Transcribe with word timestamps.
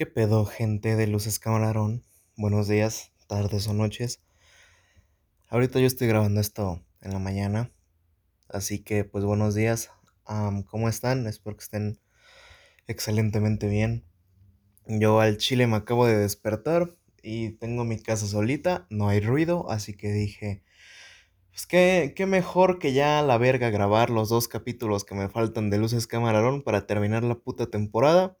¿Qué 0.00 0.06
pedo, 0.06 0.46
gente 0.46 0.96
de 0.96 1.06
Luces 1.06 1.38
Camarón? 1.38 2.06
Buenos 2.34 2.68
días, 2.68 3.12
tardes 3.26 3.68
o 3.68 3.74
noches. 3.74 4.22
Ahorita 5.50 5.78
yo 5.78 5.86
estoy 5.86 6.08
grabando 6.08 6.40
esto 6.40 6.82
en 7.02 7.12
la 7.12 7.18
mañana, 7.18 7.70
así 8.48 8.78
que 8.78 9.04
pues 9.04 9.26
buenos 9.26 9.54
días. 9.54 9.90
¿Cómo 10.70 10.88
están? 10.88 11.26
Espero 11.26 11.54
que 11.54 11.64
estén 11.64 12.00
excelentemente 12.86 13.66
bien. 13.66 14.06
Yo 14.86 15.20
al 15.20 15.36
chile 15.36 15.66
me 15.66 15.76
acabo 15.76 16.06
de 16.06 16.16
despertar 16.16 16.96
y 17.22 17.50
tengo 17.58 17.84
mi 17.84 18.00
casa 18.00 18.26
solita, 18.26 18.86
no 18.88 19.10
hay 19.10 19.20
ruido, 19.20 19.70
así 19.70 19.92
que 19.94 20.12
dije, 20.12 20.62
pues 21.50 21.66
qué, 21.66 22.14
qué 22.16 22.24
mejor 22.24 22.78
que 22.78 22.94
ya 22.94 23.18
a 23.18 23.22
la 23.22 23.36
verga 23.36 23.68
grabar 23.68 24.08
los 24.08 24.30
dos 24.30 24.48
capítulos 24.48 25.04
que 25.04 25.14
me 25.14 25.28
faltan 25.28 25.68
de 25.68 25.76
Luces 25.76 26.06
Camarón 26.06 26.62
para 26.62 26.86
terminar 26.86 27.22
la 27.22 27.34
puta 27.34 27.66
temporada. 27.66 28.38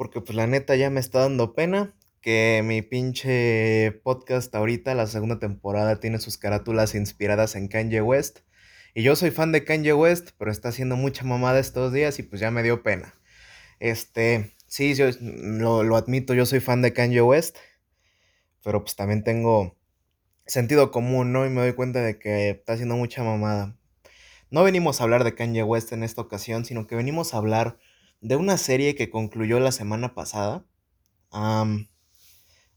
Porque 0.00 0.22
pues 0.22 0.34
la 0.34 0.46
neta 0.46 0.76
ya 0.76 0.88
me 0.88 0.98
está 0.98 1.18
dando 1.18 1.54
pena 1.54 1.94
que 2.22 2.62
mi 2.64 2.80
pinche 2.80 4.00
podcast 4.02 4.54
ahorita, 4.54 4.94
la 4.94 5.06
segunda 5.06 5.38
temporada, 5.38 6.00
tiene 6.00 6.18
sus 6.18 6.38
carátulas 6.38 6.94
inspiradas 6.94 7.54
en 7.54 7.68
Kanye 7.68 8.00
West. 8.00 8.38
Y 8.94 9.02
yo 9.02 9.14
soy 9.14 9.30
fan 9.30 9.52
de 9.52 9.62
Kanye 9.62 9.92
West, 9.92 10.30
pero 10.38 10.50
está 10.50 10.70
haciendo 10.70 10.96
mucha 10.96 11.24
mamada 11.24 11.58
estos 11.58 11.92
días 11.92 12.18
y 12.18 12.22
pues 12.22 12.40
ya 12.40 12.50
me 12.50 12.62
dio 12.62 12.82
pena. 12.82 13.14
Este, 13.78 14.56
sí, 14.66 14.94
yo 14.94 15.10
lo, 15.20 15.82
lo 15.82 15.96
admito, 15.96 16.32
yo 16.32 16.46
soy 16.46 16.60
fan 16.60 16.80
de 16.80 16.94
Kanye 16.94 17.20
West, 17.20 17.58
pero 18.64 18.82
pues 18.82 18.96
también 18.96 19.22
tengo 19.22 19.76
sentido 20.46 20.92
común, 20.92 21.34
¿no? 21.34 21.44
Y 21.44 21.50
me 21.50 21.60
doy 21.60 21.74
cuenta 21.74 22.00
de 22.00 22.18
que 22.18 22.48
está 22.48 22.72
haciendo 22.72 22.96
mucha 22.96 23.22
mamada. 23.22 23.76
No 24.48 24.64
venimos 24.64 24.98
a 24.98 25.04
hablar 25.04 25.24
de 25.24 25.34
Kanye 25.34 25.62
West 25.62 25.92
en 25.92 26.04
esta 26.04 26.22
ocasión, 26.22 26.64
sino 26.64 26.86
que 26.86 26.96
venimos 26.96 27.34
a 27.34 27.36
hablar 27.36 27.76
de 28.20 28.36
una 28.36 28.58
serie 28.58 28.94
que 28.94 29.10
concluyó 29.10 29.60
la 29.60 29.72
semana 29.72 30.14
pasada. 30.14 30.66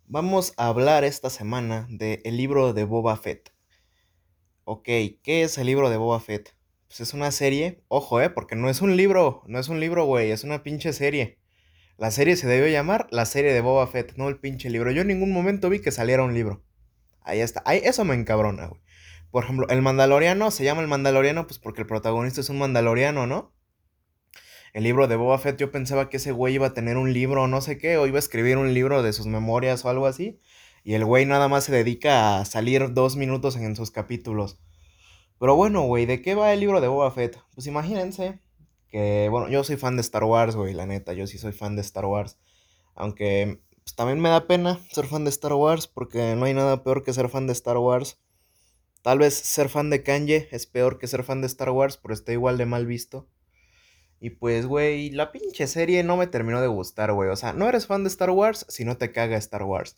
vamos 0.05 0.53
a 0.57 0.67
hablar 0.67 1.03
esta 1.03 1.29
semana 1.29 1.87
del 1.89 2.21
el 2.23 2.37
libro 2.37 2.73
de 2.73 2.85
Boba 2.85 3.17
Fett. 3.17 3.51
Ok, 4.65 4.85
¿qué 4.85 5.43
es 5.43 5.57
el 5.57 5.67
libro 5.67 5.89
de 5.89 5.97
Boba 5.97 6.19
Fett? 6.19 6.55
Pues 6.87 7.01
es 7.01 7.13
una 7.13 7.31
serie, 7.31 7.83
ojo, 7.89 8.21
eh, 8.21 8.29
porque 8.29 8.55
no 8.55 8.69
es 8.69 8.81
un 8.81 8.95
libro, 8.95 9.43
no 9.47 9.59
es 9.59 9.67
un 9.67 9.79
libro, 9.79 10.05
güey, 10.05 10.31
es 10.31 10.43
una 10.43 10.63
pinche 10.63 10.93
serie. 10.93 11.39
La 11.97 12.11
serie 12.11 12.35
se 12.37 12.47
debió 12.47 12.67
llamar 12.67 13.07
la 13.11 13.25
serie 13.25 13.51
de 13.53 13.61
Boba 13.61 13.87
Fett, 13.87 14.15
no 14.15 14.29
el 14.29 14.39
pinche 14.39 14.69
libro. 14.69 14.91
Yo 14.91 15.01
en 15.01 15.07
ningún 15.07 15.31
momento 15.31 15.69
vi 15.69 15.79
que 15.79 15.91
saliera 15.91 16.23
un 16.23 16.33
libro. 16.33 16.63
Ahí 17.21 17.39
está, 17.41 17.63
ahí, 17.65 17.81
eso 17.83 18.05
me 18.05 18.15
encabrona, 18.15 18.67
güey. 18.67 18.81
Por 19.31 19.43
ejemplo, 19.43 19.67
el 19.69 19.81
Mandaloriano 19.81 20.51
se 20.51 20.63
llama 20.63 20.81
el 20.81 20.87
Mandaloriano, 20.87 21.47
pues 21.47 21.59
porque 21.59 21.81
el 21.81 21.87
protagonista 21.87 22.41
es 22.41 22.49
un 22.49 22.59
Mandaloriano, 22.59 23.27
¿no? 23.27 23.53
El 24.73 24.83
libro 24.83 25.07
de 25.07 25.15
Boba 25.15 25.37
Fett, 25.37 25.57
yo 25.57 25.71
pensaba 25.71 26.09
que 26.09 26.17
ese 26.17 26.31
güey 26.31 26.55
iba 26.55 26.67
a 26.67 26.73
tener 26.73 26.97
un 26.97 27.13
libro 27.13 27.47
no 27.47 27.61
sé 27.61 27.77
qué, 27.77 27.97
o 27.97 28.07
iba 28.07 28.17
a 28.17 28.19
escribir 28.19 28.57
un 28.57 28.73
libro 28.73 29.03
de 29.03 29.13
sus 29.13 29.27
memorias 29.27 29.85
o 29.85 29.89
algo 29.89 30.07
así. 30.07 30.39
Y 30.83 30.95
el 30.95 31.05
güey 31.05 31.25
nada 31.25 31.47
más 31.47 31.63
se 31.65 31.71
dedica 31.71 32.39
a 32.39 32.45
salir 32.45 32.93
dos 32.93 33.15
minutos 33.15 33.55
en 33.55 33.75
sus 33.75 33.91
capítulos. 33.91 34.59
Pero 35.39 35.55
bueno, 35.55 35.83
güey, 35.83 36.05
¿de 36.05 36.21
qué 36.21 36.35
va 36.35 36.53
el 36.53 36.59
libro 36.59 36.81
de 36.81 36.87
Boba 36.87 37.11
Fett? 37.11 37.39
Pues 37.53 37.67
imagínense 37.67 38.39
que, 38.89 39.27
bueno, 39.29 39.47
yo 39.47 39.63
soy 39.63 39.77
fan 39.77 39.95
de 39.95 40.01
Star 40.01 40.23
Wars, 40.23 40.55
güey, 40.55 40.73
la 40.73 40.85
neta, 40.85 41.13
yo 41.13 41.27
sí 41.27 41.37
soy 41.37 41.51
fan 41.51 41.75
de 41.75 41.81
Star 41.81 42.05
Wars. 42.05 42.39
Aunque 42.95 43.61
pues, 43.83 43.95
también 43.95 44.19
me 44.19 44.29
da 44.29 44.47
pena 44.47 44.79
ser 44.91 45.05
fan 45.05 45.23
de 45.23 45.29
Star 45.29 45.53
Wars, 45.53 45.87
porque 45.87 46.35
no 46.35 46.45
hay 46.45 46.53
nada 46.53 46.83
peor 46.83 47.03
que 47.03 47.13
ser 47.13 47.29
fan 47.29 47.45
de 47.45 47.53
Star 47.53 47.77
Wars. 47.77 48.19
Tal 49.03 49.19
vez 49.19 49.35
ser 49.35 49.69
fan 49.69 49.89
de 49.89 50.01
Kanye 50.01 50.47
es 50.51 50.65
peor 50.65 50.97
que 50.97 51.07
ser 51.07 51.23
fan 51.23 51.41
de 51.41 51.47
Star 51.47 51.69
Wars, 51.69 51.97
pero 51.97 52.13
está 52.13 52.31
igual 52.31 52.57
de 52.57 52.65
mal 52.65 52.85
visto. 52.85 53.27
Y 54.23 54.29
pues, 54.29 54.67
güey, 54.67 55.09
la 55.09 55.33
pinche 55.33 55.67
serie 55.67 56.01
no 56.01 56.15
me 56.15 56.27
terminó 56.27 56.61
de 56.61 56.67
gustar, 56.67 57.11
güey. 57.11 57.27
O 57.27 57.35
sea, 57.35 57.51
no 57.51 57.67
eres 57.67 57.87
fan 57.87 58.05
de 58.05 58.07
Star 58.07 58.29
Wars 58.29 58.65
si 58.69 58.85
no 58.85 58.95
te 58.95 59.11
caga 59.11 59.35
Star 59.35 59.63
Wars. 59.63 59.97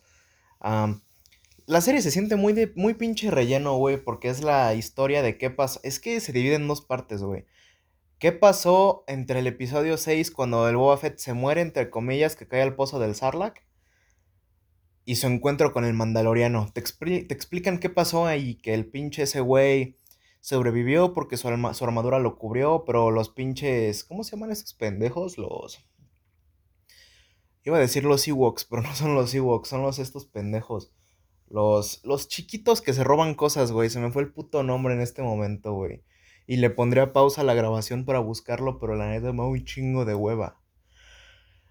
la 1.66 1.80
serie 1.80 2.02
se 2.02 2.10
siente 2.10 2.34
muy, 2.34 2.52
de, 2.52 2.72
muy 2.74 2.94
pinche 2.94 3.30
relleno, 3.30 3.76
güey, 3.76 3.98
porque 3.98 4.28
es 4.28 4.42
la 4.42 4.74
historia 4.74 5.22
de 5.22 5.38
qué 5.38 5.50
pasó. 5.50 5.78
Es 5.84 6.00
que 6.00 6.18
se 6.18 6.32
divide 6.32 6.56
en 6.56 6.66
dos 6.66 6.80
partes, 6.80 7.22
güey. 7.22 7.44
¿Qué 8.18 8.32
pasó 8.32 9.04
entre 9.06 9.38
el 9.38 9.46
episodio 9.46 9.96
6 9.96 10.32
cuando 10.32 10.68
el 10.68 10.76
Boba 10.76 10.96
Fett 10.96 11.18
se 11.18 11.32
muere, 11.32 11.60
entre 11.60 11.88
comillas, 11.88 12.34
que 12.34 12.48
cae 12.48 12.62
al 12.62 12.74
pozo 12.74 12.98
del 12.98 13.14
Sarlacc? 13.14 13.62
Y 15.04 15.14
su 15.14 15.28
encuentro 15.28 15.72
con 15.72 15.84
el 15.84 15.94
Mandaloriano. 15.94 16.68
Te, 16.72 16.82
te 16.82 17.32
explican 17.32 17.78
qué 17.78 17.90
pasó 17.90 18.26
ahí, 18.26 18.56
que 18.56 18.74
el 18.74 18.86
pinche 18.86 19.22
ese 19.22 19.38
güey 19.38 19.98
sobrevivió 20.40 21.12
porque 21.12 21.36
su, 21.36 21.48
armadura 21.48 22.18
lo 22.18 22.38
cubrió, 22.38 22.84
pero 22.84 23.10
los 23.10 23.28
pinches, 23.28 24.04
¿cómo 24.04 24.24
se 24.24 24.36
llaman 24.36 24.52
esos 24.52 24.74
pendejos? 24.74 25.38
Los... 25.38 25.84
Iba 27.64 27.78
a 27.78 27.80
decir 27.80 28.04
los 28.04 28.26
Ewoks, 28.28 28.64
pero 28.64 28.82
no 28.82 28.94
son 28.94 29.14
los 29.14 29.34
Ewoks, 29.34 29.68
son 29.68 29.82
los 29.82 29.98
estos 29.98 30.26
pendejos. 30.26 30.92
Los, 31.48 32.04
los 32.04 32.28
chiquitos 32.28 32.82
que 32.82 32.92
se 32.92 33.04
roban 33.04 33.34
cosas, 33.34 33.72
güey. 33.72 33.90
Se 33.90 34.00
me 34.00 34.10
fue 34.10 34.22
el 34.22 34.32
puto 34.32 34.62
nombre 34.62 34.94
en 34.94 35.00
este 35.00 35.22
momento, 35.22 35.72
güey. 35.72 36.02
Y 36.46 36.56
le 36.56 36.70
pondría 36.70 37.12
pausa 37.12 37.40
a 37.40 37.44
la 37.44 37.54
grabación 37.54 38.04
para 38.04 38.18
buscarlo, 38.20 38.78
pero 38.78 38.94
la 38.94 39.08
neta 39.08 39.32
me 39.32 39.38
da 39.38 39.48
un 39.48 39.64
chingo 39.64 40.04
de 40.04 40.14
hueva. 40.14 40.60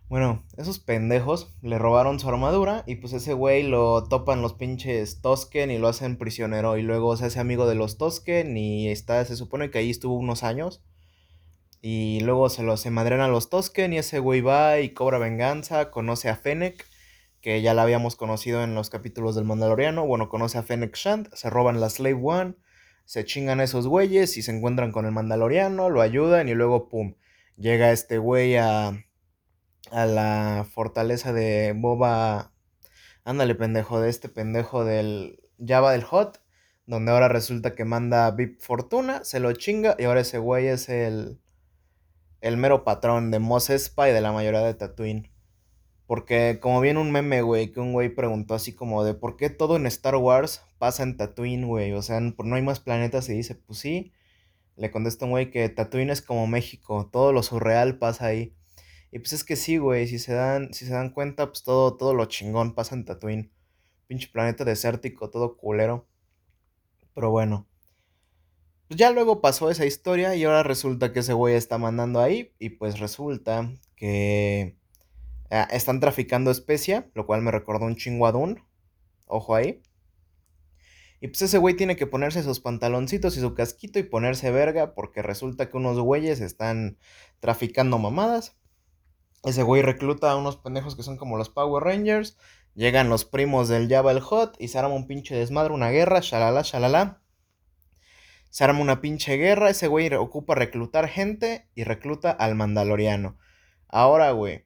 Bueno, 0.08 0.46
esos 0.56 0.78
pendejos 0.78 1.56
le 1.64 1.80
robaron 1.80 2.20
su 2.20 2.30
armadura 2.30 2.84
y 2.86 2.96
pues 2.96 3.14
ese 3.14 3.34
güey 3.34 3.64
lo 3.64 4.04
topan 4.04 4.44
los 4.44 4.54
pinches 4.54 5.20
Tosken 5.22 5.72
y 5.72 5.80
lo 5.80 5.88
hacen 5.88 6.18
prisionero. 6.18 6.78
Y 6.78 6.84
luego 6.84 7.18
se 7.18 7.26
hace 7.26 7.40
amigo 7.40 7.66
de 7.66 7.74
los 7.74 7.98
Tosken 7.98 8.56
y 8.56 8.90
está, 8.90 9.26
se 9.26 9.36
supone 9.36 9.72
que 9.72 9.80
ahí 9.80 9.90
estuvo 9.90 10.16
unos 10.16 10.44
años. 10.44 10.84
Y 11.82 12.20
luego 12.22 12.50
se 12.50 12.62
lo 12.62 12.78
se 12.78 12.92
madrean 12.92 13.22
a 13.22 13.28
los 13.28 13.50
Tosken 13.50 13.94
y 13.94 13.98
ese 13.98 14.20
güey 14.20 14.42
va 14.42 14.80
y 14.80 14.90
cobra 14.90 15.18
venganza, 15.18 15.90
conoce 15.90 16.30
a 16.30 16.36
Fennec, 16.36 16.86
que 17.42 17.62
ya 17.62 17.74
la 17.74 17.84
habíamos 17.84 18.16
conocido 18.16 18.64
en 18.64 18.76
los 18.76 18.90
capítulos 18.92 19.36
del 19.36 19.46
Mandaloriano, 19.46 20.06
bueno, 20.06 20.30
conoce 20.30 20.58
a 20.58 20.64
Fennec 20.64 20.96
Shand, 20.96 21.30
se 21.34 21.50
roban 21.52 21.80
la 21.80 21.90
Slave 21.90 22.20
One, 22.22 22.56
se 23.06 23.24
chingan 23.24 23.60
a 23.60 23.66
esos 23.66 23.88
güeyes 23.88 24.36
y 24.38 24.42
se 24.42 24.52
encuentran 24.52 24.92
con 24.92 25.06
el 25.06 25.12
Mandaloriano, 25.12 25.90
lo 25.92 26.02
ayudan 26.02 26.50
y 26.50 26.56
luego 26.56 26.90
pum, 26.90 27.14
llega 27.56 27.92
este 27.92 28.18
güey 28.18 28.56
a 28.56 29.05
a 29.96 30.06
la 30.06 30.68
fortaleza 30.70 31.32
de 31.32 31.74
Boba. 31.74 32.52
Ándale, 33.24 33.56
pendejo, 33.56 34.02
de 34.02 34.10
este 34.10 34.28
pendejo 34.28 34.84
del 34.84 35.40
Java 35.66 35.94
del 35.94 36.04
Hot. 36.04 36.42
Donde 36.86 37.14
ahora 37.14 37.30
resulta 37.30 37.74
que 37.76 37.86
manda 37.86 38.30
VIP 38.32 38.60
Fortuna, 38.60 39.24
se 39.24 39.40
lo 39.40 39.54
chinga. 39.54 39.96
Y 39.98 40.04
ahora 40.04 40.20
ese 40.20 40.38
güey 40.38 40.68
es 40.68 40.90
el. 40.90 41.40
El 42.42 42.58
mero 42.58 42.84
patrón 42.84 43.32
de 43.32 43.40
Mos 43.40 43.70
Espa 43.70 44.10
y 44.10 44.12
de 44.12 44.20
la 44.20 44.34
mayoría 44.34 44.60
de 44.60 44.74
Tatooine. 44.74 45.32
Porque 46.08 46.60
como 46.62 46.82
viene 46.82 47.00
un 47.00 47.12
meme, 47.12 47.42
güey, 47.42 47.72
que 47.72 47.80
un 47.80 47.94
güey 47.94 48.10
preguntó 48.10 48.54
así 48.54 48.76
como 48.76 49.06
de 49.06 49.14
por 49.14 49.38
qué 49.38 49.50
todo 49.50 49.78
en 49.78 49.88
Star 49.88 50.18
Wars 50.18 50.62
pasa 50.78 51.04
en 51.04 51.16
Tatooine, 51.16 51.66
güey. 51.68 51.94
O 51.94 52.02
sea, 52.02 52.20
no 52.20 52.56
hay 52.56 52.62
más 52.62 52.82
planetas 52.82 53.30
y 53.30 53.34
dice, 53.34 53.56
pues 53.56 53.80
sí. 53.80 54.12
Le 54.76 54.92
contesta 54.92 55.24
un 55.24 55.32
güey 55.32 55.52
que 55.52 55.70
Tatooine 55.70 56.12
es 56.12 56.22
como 56.22 56.48
México, 56.48 57.10
todo 57.12 57.32
lo 57.32 57.42
surreal 57.44 57.98
pasa 57.98 58.26
ahí. 58.26 58.54
Y 59.16 59.20
pues 59.20 59.32
es 59.32 59.46
que 59.46 59.56
sí, 59.56 59.78
güey, 59.78 60.08
si 60.08 60.20
se 60.20 60.34
dan, 60.34 60.74
si 60.74 60.86
se 60.86 60.92
dan 60.92 61.10
cuenta, 61.10 61.48
pues 61.48 61.64
todo, 61.64 61.96
todo 61.96 62.14
lo 62.14 62.26
chingón 62.26 62.76
pasa 62.76 62.96
en 62.96 63.06
Tatooine. 63.06 63.50
Pinche 64.08 64.28
planeta 64.28 64.66
desértico, 64.66 65.30
todo 65.30 65.56
culero. 65.56 66.06
Pero 67.14 67.30
bueno. 67.32 67.66
Pues 68.90 69.00
ya 69.00 69.12
luego 69.12 69.40
pasó 69.40 69.72
esa 69.72 69.86
historia 69.86 70.36
y 70.36 70.44
ahora 70.44 70.64
resulta 70.64 71.14
que 71.14 71.22
ese 71.22 71.32
güey 71.32 71.56
está 71.56 71.78
mandando 71.78 72.20
ahí 72.20 72.54
y 72.60 72.72
pues 72.72 73.00
resulta 73.00 73.74
que 73.96 74.76
ah, 75.50 75.70
están 75.72 76.02
traficando 76.02 76.52
especia, 76.52 77.10
lo 77.14 77.26
cual 77.26 77.42
me 77.42 77.52
recordó 77.52 77.86
un 77.86 77.96
chingo 77.96 78.30
Ojo 79.28 79.56
ahí. 79.56 79.82
Y 81.22 81.30
pues 81.30 81.42
ese 81.42 81.58
güey 81.58 81.78
tiene 81.78 81.96
que 81.96 82.06
ponerse 82.06 82.44
sus 82.44 82.60
pantaloncitos 82.60 83.38
y 83.38 83.40
su 83.40 83.54
casquito 83.54 83.98
y 83.98 84.04
ponerse 84.04 84.52
verga 84.52 84.94
porque 84.94 85.22
resulta 85.22 85.70
que 85.70 85.78
unos 85.78 85.98
güeyes 86.02 86.42
están 86.42 86.98
traficando 87.40 87.98
mamadas. 87.98 88.58
Ese 89.46 89.62
güey 89.62 89.84
recluta 89.84 90.32
a 90.32 90.38
unos 90.38 90.58
pendejos 90.58 90.96
que 90.96 91.04
son 91.04 91.18
como 91.18 91.38
los 91.38 91.50
Power 91.50 91.84
Rangers. 91.84 92.36
Llegan 92.74 93.10
los 93.10 93.26
primos 93.26 93.70
del 93.70 93.88
Java 93.88 94.12
el 94.12 94.20
Hot 94.20 94.56
y 94.58 94.70
se 94.70 94.80
arma 94.80 94.96
un 94.96 95.06
pinche 95.06 95.36
desmadre, 95.36 95.72
una 95.72 95.92
guerra, 95.92 96.20
shalala, 96.22 96.64
shalala. 96.64 97.22
Se 98.50 98.64
arma 98.64 98.80
una 98.80 99.02
pinche 99.02 99.38
guerra, 99.38 99.70
ese 99.70 99.88
güey 99.88 100.12
ocupa 100.16 100.56
reclutar 100.56 101.08
gente 101.08 101.70
y 101.76 101.84
recluta 101.84 102.32
al 102.32 102.56
Mandaloriano. 102.56 103.38
Ahora, 103.88 104.32
güey, 104.32 104.66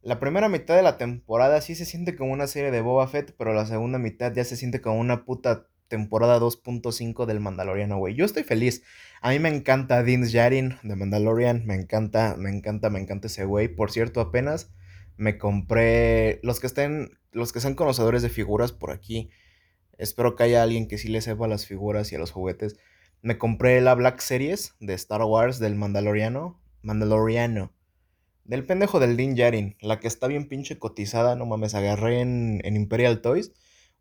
la 0.00 0.20
primera 0.20 0.48
mitad 0.48 0.76
de 0.76 0.82
la 0.82 0.96
temporada 0.96 1.60
sí 1.60 1.74
se 1.74 1.84
siente 1.84 2.14
como 2.14 2.32
una 2.32 2.46
serie 2.46 2.70
de 2.70 2.82
Boba 2.82 3.08
Fett, 3.08 3.34
pero 3.36 3.52
la 3.52 3.66
segunda 3.66 3.98
mitad 3.98 4.32
ya 4.32 4.44
se 4.44 4.56
siente 4.56 4.80
como 4.80 5.00
una 5.00 5.24
puta 5.24 5.66
temporada 5.90 6.40
2.5 6.40 7.26
del 7.26 7.40
Mandaloriano, 7.40 7.98
güey. 7.98 8.14
Yo 8.14 8.24
estoy 8.24 8.44
feliz. 8.44 8.82
A 9.20 9.30
mí 9.30 9.38
me 9.38 9.50
encanta 9.50 10.02
Din 10.02 10.22
Djarin 10.24 10.78
de 10.82 10.96
Mandalorian. 10.96 11.66
Me 11.66 11.74
encanta, 11.74 12.36
me 12.38 12.48
encanta, 12.48 12.88
me 12.88 12.98
encanta 12.98 13.26
ese 13.26 13.44
güey. 13.44 13.68
Por 13.68 13.90
cierto, 13.90 14.22
apenas 14.22 14.72
me 15.18 15.36
compré. 15.36 16.40
Los 16.42 16.60
que 16.60 16.66
estén. 16.66 17.18
Los 17.32 17.52
que 17.52 17.60
sean 17.60 17.74
conocedores 17.74 18.22
de 18.22 18.30
figuras 18.30 18.72
por 18.72 18.90
aquí. 18.90 19.28
Espero 19.98 20.34
que 20.34 20.44
haya 20.44 20.62
alguien 20.62 20.88
que 20.88 20.96
sí 20.96 21.08
le 21.08 21.20
sepa 21.20 21.46
las 21.46 21.66
figuras 21.66 22.10
y 22.10 22.16
a 22.16 22.18
los 22.18 22.30
juguetes. 22.30 22.78
Me 23.20 23.36
compré 23.36 23.82
la 23.82 23.94
Black 23.94 24.20
Series 24.20 24.74
de 24.80 24.94
Star 24.94 25.22
Wars 25.22 25.58
del 25.58 25.74
Mandaloriano. 25.74 26.58
Mandaloriano. 26.80 27.74
Del 28.44 28.64
pendejo 28.64 28.98
del 28.98 29.18
Din 29.18 29.36
Yarin. 29.36 29.76
La 29.80 30.00
que 30.00 30.08
está 30.08 30.26
bien 30.26 30.48
pinche 30.48 30.78
cotizada. 30.78 31.36
No 31.36 31.44
mames, 31.44 31.74
agarré 31.74 32.20
en 32.22 32.62
Imperial 32.64 33.20
Toys 33.20 33.52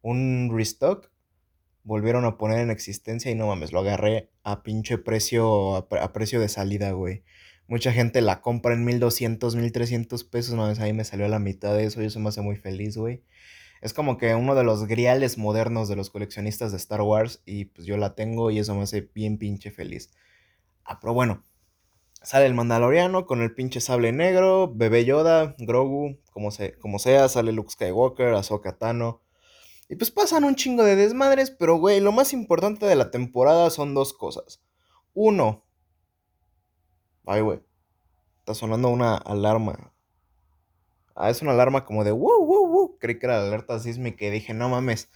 un 0.01 0.49
restock. 0.53 1.09
Volvieron 1.89 2.23
a 2.23 2.37
poner 2.37 2.59
en 2.59 2.69
existencia 2.69 3.31
y 3.31 3.35
no 3.35 3.47
mames, 3.47 3.71
lo 3.71 3.79
agarré 3.79 4.29
a 4.43 4.61
pinche 4.61 4.99
precio, 4.99 5.75
a, 5.75 6.13
precio 6.13 6.39
de 6.39 6.47
salida, 6.47 6.91
güey. 6.91 7.23
Mucha 7.65 7.91
gente 7.91 8.21
la 8.21 8.41
compra 8.41 8.75
en 8.75 8.85
1200, 8.85 9.55
1300 9.55 10.23
pesos. 10.25 10.53
Mames, 10.53 10.79
ahí 10.79 10.93
me 10.93 11.03
salió 11.03 11.27
la 11.27 11.39
mitad 11.39 11.73
de 11.73 11.85
eso 11.85 12.03
y 12.03 12.05
eso 12.05 12.19
me 12.19 12.29
hace 12.29 12.41
muy 12.41 12.57
feliz, 12.57 12.95
güey. 12.95 13.23
Es 13.81 13.93
como 13.93 14.19
que 14.19 14.35
uno 14.35 14.53
de 14.53 14.63
los 14.63 14.85
griales 14.85 15.39
modernos 15.39 15.89
de 15.89 15.95
los 15.95 16.11
coleccionistas 16.11 16.69
de 16.69 16.77
Star 16.77 17.01
Wars 17.01 17.41
y 17.43 17.65
pues 17.65 17.87
yo 17.87 17.97
la 17.97 18.13
tengo 18.13 18.51
y 18.51 18.59
eso 18.59 18.75
me 18.75 18.83
hace 18.83 19.09
bien 19.15 19.39
pinche 19.39 19.71
feliz. 19.71 20.11
Ah, 20.85 20.99
pero 21.01 21.15
bueno, 21.15 21.43
sale 22.21 22.45
el 22.45 22.53
Mandaloriano 22.53 23.25
con 23.25 23.41
el 23.41 23.55
pinche 23.55 23.81
sable 23.81 24.11
negro, 24.11 24.71
bebé 24.71 25.05
Yoda, 25.05 25.55
Grogu, 25.57 26.19
como, 26.31 26.49
como 26.79 26.99
sea, 26.99 27.27
sale 27.29 27.51
Luke 27.51 27.71
Skywalker, 27.71 28.35
Ahsoka 28.35 28.77
Tano. 28.77 29.23
Y 29.89 29.95
pues 29.95 30.11
pasan 30.11 30.43
un 30.43 30.55
chingo 30.55 30.83
de 30.83 30.95
desmadres, 30.95 31.49
pero 31.49 31.75
güey, 31.77 31.99
lo 31.99 32.11
más 32.11 32.31
importante 32.31 32.85
de 32.85 32.95
la 32.95 33.09
temporada 33.09 33.71
son 33.71 33.95
dos 33.95 34.13
cosas. 34.13 34.61
Uno. 35.15 35.65
Ay, 37.25 37.41
güey. 37.41 37.59
Está 38.37 38.53
sonando 38.53 38.89
una 38.89 39.15
alarma. 39.15 39.91
Ah, 41.15 41.31
es 41.31 41.41
una 41.41 41.51
alarma 41.51 41.85
como 41.85 42.03
de 42.03 42.11
wow, 42.11 42.45
wow, 42.45 42.67
wow. 42.67 42.97
Creí 42.99 43.17
que 43.17 43.25
era 43.25 43.39
la 43.39 43.47
alerta 43.47 43.79
sísmica 43.79 44.25
y 44.25 44.29
dije, 44.29 44.53
no 44.53 44.69
mames. 44.69 45.09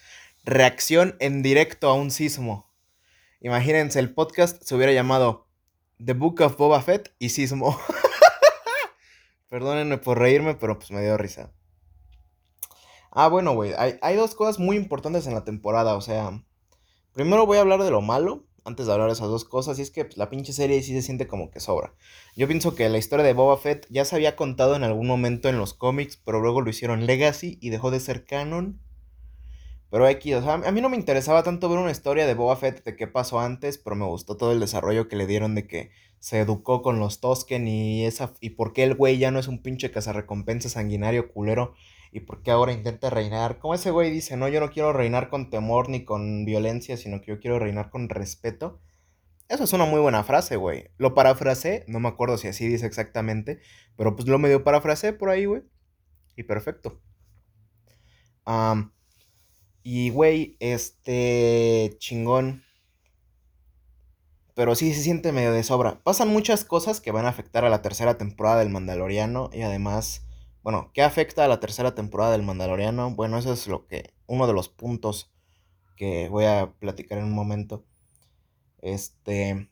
Reacción 0.44 1.16
en 1.20 1.44
directo 1.44 1.88
a 1.88 1.94
un 1.94 2.10
sismo. 2.10 2.74
Imagínense, 3.42 4.00
el 4.00 4.14
podcast 4.14 4.64
se 4.64 4.76
hubiera 4.76 4.92
llamado 4.92 5.48
The 6.04 6.14
Book 6.14 6.42
of 6.42 6.58
Boba 6.58 6.82
Fett 6.82 7.14
y 7.20 7.30
sismo. 7.30 7.80
Perdónenme 9.50 10.00
por 10.00 10.18
reírme, 10.18 10.56
pero 10.56 10.80
pues 10.80 10.90
me 10.90 11.02
dio 11.02 11.16
risa. 11.16 11.54
Ah, 13.16 13.28
bueno, 13.28 13.54
güey. 13.54 13.74
Hay, 13.78 14.16
dos 14.16 14.34
cosas 14.34 14.60
muy 14.60 14.76
importantes 14.76 15.28
en 15.28 15.36
la 15.36 15.44
temporada. 15.44 15.96
O 15.96 16.02
sea, 16.02 16.44
primero 17.14 17.46
voy 17.46 17.58
a 17.58 17.62
hablar 17.62 17.84
de 17.84 17.92
lo 17.92 18.02
malo 18.02 18.46
antes 18.66 18.88
de 18.88 18.94
hablar 18.94 19.08
de 19.08 19.14
esas 19.14 19.28
dos 19.28 19.44
cosas, 19.44 19.78
y 19.78 19.82
es 19.82 19.92
que 19.92 20.06
pues, 20.06 20.18
la 20.18 20.30
pinche 20.30 20.54
serie 20.54 20.82
sí 20.82 20.94
se 20.94 21.02
siente 21.02 21.28
como 21.28 21.52
que 21.52 21.60
sobra. 21.60 21.94
Yo 22.36 22.48
pienso 22.48 22.76
que 22.76 22.88
la 22.88 22.98
historia 22.98 23.26
de 23.26 23.34
Boba 23.34 23.58
Fett 23.58 23.86
ya 23.90 24.06
se 24.06 24.16
había 24.16 24.38
contado 24.38 24.76
en 24.76 24.84
algún 24.84 25.06
momento 25.06 25.50
en 25.50 25.58
los 25.58 25.74
cómics, 25.74 26.18
pero 26.24 26.40
luego 26.40 26.62
lo 26.62 26.70
hicieron 26.70 27.06
Legacy 27.06 27.58
y 27.62 27.70
dejó 27.70 27.92
de 27.92 28.00
ser 28.00 28.26
canon. 28.26 28.80
Pero 29.92 30.08
aquí, 30.08 30.34
o 30.34 30.42
sea, 30.42 30.54
a 30.54 30.72
mí 30.72 30.82
no 30.82 30.90
me 30.90 30.96
interesaba 30.96 31.44
tanto 31.44 31.70
ver 31.70 31.78
una 31.78 31.92
historia 31.92 32.26
de 32.26 32.34
Boba 32.34 32.56
Fett 32.56 32.84
de 32.84 32.96
qué 32.96 33.06
pasó 33.06 33.40
antes, 33.40 33.78
pero 33.78 33.96
me 33.96 34.06
gustó 34.06 34.38
todo 34.38 34.54
el 34.54 34.60
desarrollo 34.60 35.08
que 35.08 35.18
le 35.18 35.28
dieron 35.28 35.56
de 35.56 35.68
que 35.68 35.92
se 36.20 36.40
educó 36.40 36.82
con 36.82 37.00
los 37.00 37.20
Tosken 37.20 37.68
y 37.68 38.06
esa 38.06 38.34
y 38.40 38.52
por 38.52 38.72
qué 38.72 38.84
el 38.84 38.96
güey 38.96 39.18
ya 39.18 39.30
no 39.30 39.40
es 39.40 39.50
un 39.50 39.62
pinche 39.62 39.92
cazarrecompensa 39.92 40.70
sanguinario 40.70 41.30
culero 41.32 41.74
y 42.14 42.20
por 42.20 42.44
qué 42.44 42.52
ahora 42.52 42.74
intenta 42.74 43.10
reinar. 43.10 43.58
Como 43.58 43.74
ese 43.74 43.90
güey 43.90 44.12
dice, 44.12 44.38
no, 44.38 44.48
yo 44.48 44.60
no 44.60 44.70
quiero 44.70 44.94
reinar 44.94 45.30
con 45.30 45.50
temor 45.50 45.90
ni 45.90 46.06
con 46.06 46.46
violencia, 46.46 46.96
sino 46.96 47.22
que 47.22 47.32
yo 47.32 47.40
quiero 47.40 47.58
reinar 47.58 47.90
con 47.90 48.08
respeto. 48.08 48.80
Eso 49.50 49.64
es 49.64 49.74
una 49.74 49.86
muy 49.86 50.00
buena 50.00 50.24
frase, 50.24 50.56
güey. 50.56 50.92
Lo 50.98 51.16
parafrasé, 51.16 51.86
no 51.88 52.00
me 52.00 52.08
acuerdo 52.10 52.38
si 52.38 52.48
así 52.48 52.68
dice 52.68 52.86
exactamente, 52.86 53.62
pero 53.96 54.16
pues 54.16 54.28
lo 54.28 54.38
medio 54.38 54.64
parafrasé 54.64 55.12
por 55.12 55.30
ahí, 55.30 55.46
güey. 55.46 55.64
Y 56.36 56.44
perfecto. 56.44 57.02
y, 59.82 60.10
güey, 60.12 60.56
este 60.60 61.96
chingón. 61.98 62.64
Pero 64.54 64.76
sí 64.76 64.94
se 64.94 65.02
siente 65.02 65.32
medio 65.32 65.52
de 65.52 65.64
sobra. 65.64 66.04
Pasan 66.04 66.28
muchas 66.30 66.64
cosas 66.64 67.02
que 67.02 67.12
van 67.12 67.26
a 67.26 67.30
afectar 67.30 67.66
a 67.66 67.70
la 67.70 67.82
tercera 67.82 68.20
temporada 68.20 68.60
del 68.60 68.70
Mandaloriano 68.70 69.50
y 69.52 69.62
además 69.64 70.28
bueno, 70.64 70.92
¿qué 70.94 71.02
afecta 71.04 71.46
a 71.46 71.48
la 71.48 71.60
tercera 71.60 71.94
temporada 71.96 72.32
del 72.32 72.44
Mandaloriano? 72.44 73.12
Bueno, 73.12 73.38
eso 73.38 73.54
es 73.54 73.68
lo 73.68 73.86
que. 73.88 74.14
uno 74.28 74.48
de 74.48 74.54
los 74.54 74.70
puntos 74.70 75.32
que 75.98 76.30
voy 76.30 76.46
a 76.46 76.74
platicar 76.80 77.18
en 77.20 77.26
un 77.26 77.34
momento. 77.34 77.86
Este. 78.82 79.70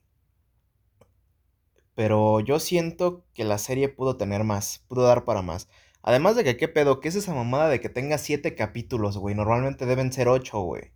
Pero 1.96 2.40
yo 2.42 2.60
siento 2.60 3.26
que 3.34 3.44
la 3.44 3.58
serie 3.58 3.90
pudo 3.90 4.18
tener 4.18 4.44
más, 4.44 4.84
pudo 4.88 5.04
dar 5.04 5.26
para 5.26 5.42
más. 5.42 5.70
Además 6.04 6.36
de 6.36 6.44
que, 6.44 6.58
¿qué 6.58 6.68
pedo? 6.68 7.00
¿Qué 7.00 7.10
es 7.10 7.16
esa 7.16 7.34
mamada 7.34 7.70
de 7.70 7.80
que 7.80 7.90
tenga 7.90 8.18
siete 8.18 8.56
capítulos, 8.56 9.18
güey? 9.18 9.36
Normalmente 9.36 9.86
deben 9.86 10.12
ser 10.12 10.28
ocho, 10.28 10.62
güey. 10.62 10.92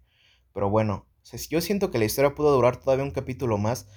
Pero 0.54 0.70
bueno, 0.70 1.08
yo 1.50 1.62
siento 1.62 1.92
que 1.92 2.00
la 2.00 2.06
historia 2.06 2.36
pudo 2.36 2.52
durar 2.54 2.78
todavía 2.78 3.06
un 3.06 3.12
capítulo 3.12 3.58
más 3.58 3.88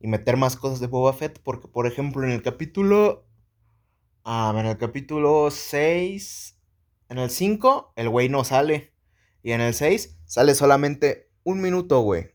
y 0.00 0.08
meter 0.08 0.36
más 0.36 0.56
cosas 0.56 0.80
de 0.80 0.86
Boba 0.88 1.12
Fett, 1.12 1.40
porque, 1.42 1.68
por 1.68 1.86
ejemplo, 1.86 2.24
en 2.24 2.30
el 2.32 2.42
capítulo 2.42 3.27
Ah, 4.30 4.54
en 4.54 4.66
el 4.66 4.76
capítulo 4.76 5.50
6. 5.50 6.58
En 7.08 7.16
el 7.16 7.30
5, 7.30 7.94
el 7.96 8.10
güey 8.10 8.28
no 8.28 8.44
sale. 8.44 8.92
Y 9.42 9.52
en 9.52 9.62
el 9.62 9.72
6, 9.72 10.18
sale 10.26 10.54
solamente 10.54 11.30
un 11.44 11.62
minuto, 11.62 12.02
güey. 12.02 12.34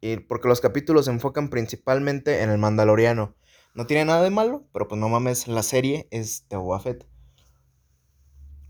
Y 0.00 0.16
porque 0.16 0.48
los 0.48 0.62
capítulos 0.62 1.04
se 1.04 1.10
enfocan 1.10 1.50
principalmente 1.50 2.40
en 2.40 2.48
el 2.48 2.56
Mandaloriano. 2.56 3.36
No 3.74 3.86
tiene 3.86 4.06
nada 4.06 4.22
de 4.22 4.30
malo, 4.30 4.66
pero 4.72 4.88
pues 4.88 4.98
no 4.98 5.10
mames, 5.10 5.46
la 5.46 5.62
serie 5.62 6.08
es 6.10 6.48
de 6.48 6.56
Boba 6.56 6.80
Fett. 6.80 7.06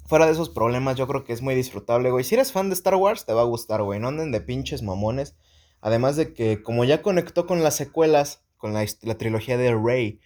Fuera 0.06 0.26
de 0.26 0.32
esos 0.32 0.50
problemas, 0.50 0.96
yo 0.96 1.06
creo 1.06 1.22
que 1.22 1.32
es 1.32 1.42
muy 1.42 1.54
disfrutable, 1.54 2.10
güey. 2.10 2.24
Si 2.24 2.34
eres 2.34 2.50
fan 2.50 2.70
de 2.70 2.74
Star 2.74 2.96
Wars, 2.96 3.24
te 3.24 3.34
va 3.34 3.42
a 3.42 3.44
gustar, 3.44 3.84
güey. 3.84 4.00
No 4.00 4.08
anden 4.08 4.32
de 4.32 4.40
pinches 4.40 4.82
mamones. 4.82 5.36
Además 5.80 6.16
de 6.16 6.34
que, 6.34 6.60
como 6.60 6.84
ya 6.84 7.02
conectó 7.02 7.46
con 7.46 7.62
las 7.62 7.76
secuelas, 7.76 8.42
con 8.56 8.74
la, 8.74 8.84
la 9.02 9.16
trilogía 9.16 9.56
de 9.58 9.76
Rey 9.76 10.18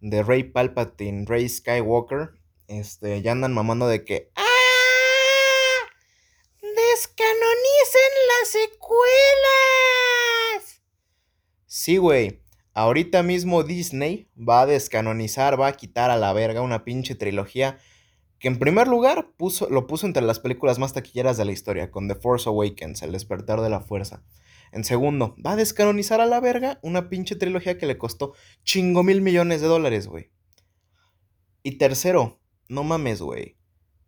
de 0.00 0.22
Rey 0.22 0.44
Palpatine, 0.44 1.26
Rey 1.26 1.48
Skywalker, 1.48 2.30
este, 2.68 3.20
ya 3.22 3.32
andan 3.32 3.52
mamando 3.52 3.88
de 3.88 4.04
que 4.04 4.30
¡Ah! 4.36 4.44
¡Descanonicen 6.60 8.10
las 8.28 8.48
secuelas! 8.48 9.90
Sí, 11.66 11.96
güey. 11.96 12.42
Ahorita 12.72 13.22
mismo 13.22 13.64
Disney 13.64 14.28
va 14.36 14.62
a 14.62 14.66
descanonizar, 14.66 15.60
va 15.60 15.66
a 15.66 15.72
quitar 15.72 16.10
a 16.10 16.16
la 16.16 16.32
verga 16.32 16.62
una 16.62 16.84
pinche 16.84 17.14
trilogía 17.14 17.78
que 18.38 18.48
en 18.48 18.58
primer 18.58 18.88
lugar 18.88 19.32
puso, 19.36 19.68
lo 19.68 19.86
puso 19.86 20.06
entre 20.06 20.22
las 20.22 20.40
películas 20.40 20.78
más 20.78 20.94
taquilleras 20.94 21.36
de 21.36 21.44
la 21.44 21.52
historia, 21.52 21.90
con 21.90 22.08
The 22.08 22.14
Force 22.14 22.48
Awakens, 22.48 23.02
El 23.02 23.12
despertar 23.12 23.60
de 23.60 23.68
la 23.68 23.80
fuerza. 23.80 24.22
En 24.72 24.84
segundo, 24.84 25.36
va 25.44 25.52
a 25.52 25.56
descanonizar 25.56 26.20
a 26.20 26.26
la 26.26 26.40
verga 26.40 26.78
una 26.82 27.08
pinche 27.08 27.34
trilogía 27.36 27.76
que 27.76 27.86
le 27.86 27.98
costó 27.98 28.34
chingo 28.64 29.02
mil 29.02 29.20
millones 29.20 29.60
de 29.60 29.66
dólares, 29.66 30.06
güey. 30.06 30.30
Y 31.62 31.72
tercero, 31.72 32.40
no 32.68 32.84
mames, 32.84 33.20
güey. 33.20 33.56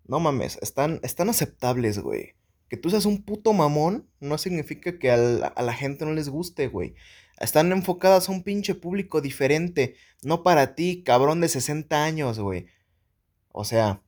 No 0.04 0.20
mames, 0.20 0.58
están, 0.62 1.00
están 1.02 1.28
aceptables, 1.28 1.98
güey. 1.98 2.36
Que 2.68 2.76
tú 2.76 2.90
seas 2.90 3.06
un 3.06 3.22
puto 3.22 3.52
mamón 3.52 4.08
no 4.20 4.38
significa 4.38 4.98
que 4.98 5.10
a 5.10 5.16
a 5.48 5.62
la 5.62 5.74
gente 5.74 6.04
no 6.04 6.12
les 6.12 6.28
guste, 6.28 6.68
güey. 6.68 6.94
Están 7.38 7.72
enfocadas 7.72 8.28
a 8.28 8.32
un 8.32 8.44
pinche 8.44 8.74
público 8.74 9.20
diferente. 9.20 9.96
No 10.22 10.42
para 10.42 10.74
ti, 10.74 11.02
cabrón 11.02 11.40
de 11.40 11.48
60 11.48 12.04
años, 12.04 12.38
güey. 12.38 12.66
O 13.48 13.64
sea, 13.64 14.02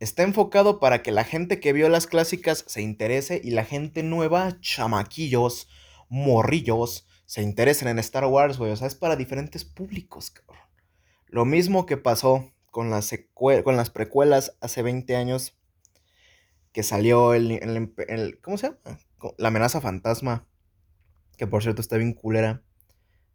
Está 0.00 0.22
enfocado 0.22 0.80
para 0.80 1.02
que 1.02 1.12
la 1.12 1.24
gente 1.24 1.60
que 1.60 1.74
vio 1.74 1.90
las 1.90 2.06
clásicas 2.06 2.64
se 2.66 2.80
interese 2.80 3.38
y 3.44 3.50
la 3.50 3.66
gente 3.66 4.02
nueva, 4.02 4.58
chamaquillos, 4.60 5.68
morrillos, 6.08 7.06
se 7.26 7.42
interesen 7.42 7.86
en 7.86 7.98
Star 7.98 8.24
Wars, 8.24 8.56
güey. 8.56 8.72
O 8.72 8.76
sea, 8.76 8.86
es 8.86 8.94
para 8.94 9.14
diferentes 9.14 9.66
públicos, 9.66 10.30
cabrón. 10.30 10.64
Lo 11.28 11.44
mismo 11.44 11.84
que 11.84 11.98
pasó 11.98 12.50
con 12.70 12.88
las, 12.88 13.14
con 13.34 13.76
las 13.76 13.90
precuelas 13.90 14.56
hace 14.62 14.82
20 14.82 15.16
años, 15.16 15.54
que 16.72 16.82
salió 16.82 17.34
el, 17.34 17.52
el, 17.52 18.40
¿Cómo 18.40 18.56
se 18.56 18.68
llama? 18.68 18.98
La 19.36 19.48
amenaza 19.48 19.82
fantasma, 19.82 20.46
que 21.36 21.46
por 21.46 21.62
cierto 21.62 21.82
está 21.82 21.98
bien 21.98 22.14
culera. 22.14 22.62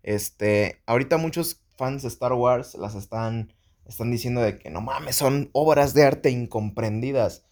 Este, 0.02 0.82
ahorita 0.88 1.18
muchos 1.18 1.62
fans 1.78 2.02
de 2.02 2.08
Star 2.08 2.34
Wars 2.34 2.74
las 2.74 2.96
están 2.96 3.54
están 3.88 4.12
diciendo 4.12 4.42
de 4.42 4.58
que 4.58 4.70
no 4.70 4.82
mames, 4.82 5.16
son 5.16 5.50
obras 5.54 5.94
de 5.94 6.04
arte 6.04 6.30
incomprendidas. 6.30 7.46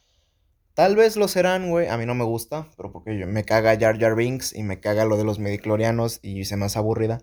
Tal 0.73 0.95
vez 0.95 1.15
lo 1.17 1.27
serán, 1.27 1.69
güey. 1.69 1.87
A 1.87 1.97
mí 1.97 2.05
no 2.05 2.15
me 2.15 2.23
gusta, 2.23 2.67
pero 2.75 2.91
porque 2.91 3.17
yo, 3.17 3.27
me 3.27 3.43
caga 3.43 3.77
Jar 3.79 3.99
Jar 3.99 4.15
Binks 4.15 4.55
y 4.55 4.63
me 4.63 4.79
caga 4.79 5.05
lo 5.05 5.17
de 5.17 5.23
los 5.23 5.37
mediclorianos 5.37 6.19
y 6.23 6.45
se 6.45 6.57
me 6.57 6.65
hace 6.65 6.79
aburrida. 6.79 7.21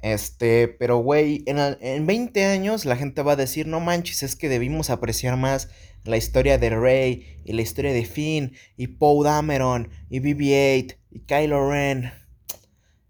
Este, 0.00 0.68
pero 0.68 0.98
güey, 0.98 1.42
en, 1.46 1.58
en 1.58 2.06
20 2.06 2.44
años 2.44 2.84
la 2.84 2.96
gente 2.96 3.22
va 3.22 3.32
a 3.32 3.36
decir, 3.36 3.66
no 3.66 3.80
manches, 3.80 4.22
es 4.22 4.36
que 4.36 4.48
debimos 4.48 4.90
apreciar 4.90 5.36
más 5.36 5.70
la 6.04 6.16
historia 6.16 6.58
de 6.58 6.70
Rey 6.70 7.40
y 7.44 7.52
la 7.52 7.62
historia 7.62 7.92
de 7.92 8.04
Finn 8.04 8.54
y 8.76 8.88
Poe 8.88 9.24
Dameron 9.24 9.90
y 10.08 10.20
BB-8 10.20 10.96
y 11.10 11.20
Kylo 11.20 11.70
Ren. 11.70 12.12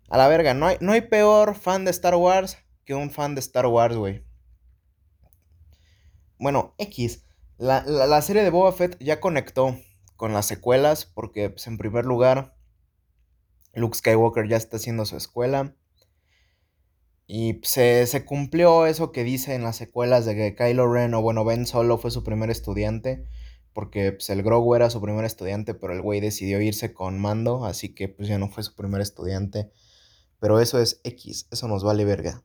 A 0.08 0.18
la 0.18 0.28
verga, 0.28 0.52
no 0.54 0.66
hay, 0.66 0.76
no 0.80 0.92
hay 0.92 1.02
peor 1.02 1.54
fan 1.54 1.84
de 1.84 1.90
Star 1.90 2.14
Wars 2.14 2.58
que 2.84 2.94
un 2.94 3.10
fan 3.10 3.34
de 3.34 3.40
Star 3.40 3.66
Wars, 3.66 3.96
güey. 3.96 4.22
Bueno, 6.42 6.74
X. 6.78 7.24
La, 7.56 8.20
serie 8.20 8.42
de 8.42 8.50
Boba 8.50 8.72
Fett 8.72 8.98
ya 8.98 9.20
conectó 9.20 9.78
con 10.16 10.32
las 10.32 10.44
secuelas 10.46 11.06
porque, 11.06 11.50
pues, 11.50 11.68
en 11.68 11.78
primer 11.78 12.04
lugar, 12.04 12.56
Luke 13.74 13.96
Skywalker 13.96 14.48
ya 14.48 14.56
está 14.56 14.78
haciendo 14.78 15.04
su 15.04 15.16
escuela. 15.16 15.76
Y 17.28 17.60
se, 17.62 18.08
se 18.08 18.24
cumplió 18.24 18.86
eso 18.86 19.12
que 19.12 19.22
dice 19.22 19.54
en 19.54 19.62
las 19.62 19.76
secuelas 19.76 20.24
de 20.24 20.34
que 20.34 20.56
Kylo 20.56 20.92
Ren, 20.92 21.14
o 21.14 21.22
bueno, 21.22 21.44
Ben 21.44 21.64
Solo 21.64 21.96
fue 21.96 22.10
su 22.10 22.24
primer 22.24 22.50
estudiante, 22.50 23.24
porque 23.72 24.10
pues, 24.10 24.28
el 24.28 24.42
Grogu 24.42 24.74
era 24.74 24.90
su 24.90 25.00
primer 25.00 25.24
estudiante, 25.24 25.74
pero 25.74 25.92
el 25.92 26.02
güey 26.02 26.18
decidió 26.18 26.60
irse 26.60 26.92
con 26.92 27.20
Mando, 27.20 27.64
así 27.66 27.94
que 27.94 28.08
pues 28.08 28.26
ya 28.26 28.38
no 28.38 28.48
fue 28.48 28.64
su 28.64 28.74
primer 28.74 29.00
estudiante. 29.00 29.70
Pero 30.40 30.58
eso 30.58 30.80
es 30.80 31.00
X, 31.04 31.46
eso 31.52 31.68
nos 31.68 31.84
vale 31.84 32.04
verga. 32.04 32.42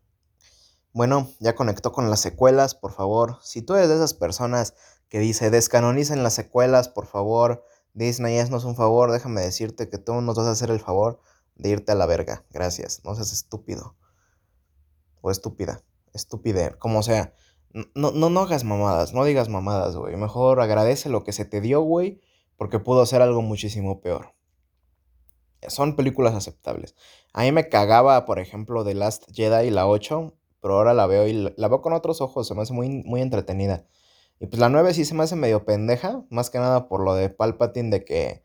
Bueno, 0.97 1.29
ya 1.39 1.53
conectó 1.53 1.91
con 1.91 2.09
las 2.09 2.21
secuelas, 2.21 2.73
por 2.73 2.91
favor. 2.91 3.37
Si 3.43 3.61
tú 3.61 3.75
eres 3.75 3.87
de 3.87 3.93
esas 3.97 4.15
personas 4.15 4.73
que 5.09 5.19
dice 5.19 5.51
descanonicen 5.51 6.23
las 6.23 6.33
secuelas, 6.33 6.89
por 6.89 7.05
favor, 7.05 7.63
Disney, 7.93 8.39
haznos 8.39 8.63
un 8.63 8.75
favor, 8.75 9.11
déjame 9.11 9.41
decirte 9.41 9.89
que 9.89 9.99
tú 9.99 10.19
nos 10.21 10.37
vas 10.37 10.47
a 10.47 10.51
hacer 10.53 10.71
el 10.71 10.79
favor 10.79 11.21
de 11.53 11.69
irte 11.69 11.91
a 11.91 11.95
la 11.95 12.07
verga. 12.07 12.45
Gracias, 12.49 13.01
no 13.05 13.13
seas 13.13 13.31
estúpido. 13.31 13.95
O 15.21 15.29
estúpida, 15.29 15.83
estúpide, 16.15 16.71
como 16.79 17.03
sea. 17.03 17.31
No, 17.93 18.09
no, 18.09 18.31
no 18.31 18.39
hagas 18.39 18.63
mamadas, 18.63 19.13
no 19.13 19.23
digas 19.23 19.49
mamadas, 19.49 19.95
güey. 19.95 20.15
Mejor 20.15 20.59
agradece 20.61 21.09
lo 21.09 21.23
que 21.23 21.31
se 21.31 21.45
te 21.45 21.61
dio, 21.61 21.81
güey, 21.81 22.19
porque 22.55 22.79
pudo 22.79 23.05
ser 23.05 23.21
algo 23.21 23.43
muchísimo 23.43 24.01
peor. 24.01 24.33
Son 25.67 25.95
películas 25.95 26.33
aceptables. 26.33 26.95
A 27.33 27.43
mí 27.43 27.51
me 27.51 27.69
cagaba, 27.69 28.25
por 28.25 28.39
ejemplo, 28.39 28.83
The 28.83 28.95
Last 28.95 29.25
Jedi, 29.31 29.69
la 29.69 29.85
8, 29.85 30.33
pero 30.61 30.75
ahora 30.75 30.93
la 30.93 31.07
veo 31.07 31.27
y 31.27 31.53
la 31.55 31.67
veo 31.67 31.81
con 31.81 31.93
otros 31.93 32.21
ojos, 32.21 32.47
se 32.47 32.55
me 32.55 32.61
hace 32.61 32.73
muy, 32.73 32.89
muy 32.89 33.21
entretenida. 33.21 33.85
Y 34.39 34.47
pues 34.47 34.59
la 34.59 34.69
9 34.69 34.93
sí 34.93 35.05
se 35.05 35.15
me 35.15 35.23
hace 35.23 35.35
medio 35.35 35.65
pendeja, 35.65 36.23
más 36.29 36.49
que 36.49 36.59
nada 36.59 36.87
por 36.87 37.03
lo 37.03 37.15
de 37.15 37.29
Palpatine, 37.29 37.89
de 37.89 38.05
que 38.05 38.43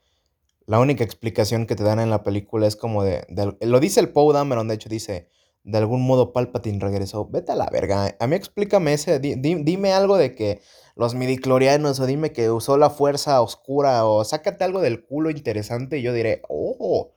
la 0.66 0.80
única 0.80 1.04
explicación 1.04 1.66
que 1.66 1.76
te 1.76 1.84
dan 1.84 2.00
en 2.00 2.10
la 2.10 2.22
película 2.22 2.66
es 2.66 2.76
como 2.76 3.04
de... 3.04 3.26
lo 3.60 3.80
dice 3.80 4.00
el 4.00 4.10
Poe 4.10 4.32
Dameron, 4.32 4.68
de 4.68 4.74
hecho 4.74 4.88
dice, 4.88 5.28
de 5.64 5.78
algún 5.78 6.02
modo 6.02 6.32
Palpatine 6.32 6.78
regresó. 6.80 7.28
Vete 7.28 7.52
a 7.52 7.56
la 7.56 7.68
verga. 7.70 8.16
A 8.18 8.26
mí 8.26 8.36
explícame 8.36 8.94
ese, 8.94 9.18
dime 9.18 9.92
algo 9.92 10.16
de 10.16 10.34
que 10.34 10.60
los 10.94 11.14
midiclorianos 11.14 12.00
o 12.00 12.06
dime 12.06 12.32
que 12.32 12.50
usó 12.50 12.76
la 12.76 12.90
fuerza 12.90 13.40
oscura 13.40 14.04
o 14.06 14.24
sácate 14.24 14.64
algo 14.64 14.80
del 14.80 15.04
culo 15.04 15.30
interesante 15.30 15.98
y 15.98 16.02
yo 16.02 16.12
diré, 16.12 16.42
oh, 16.48 17.12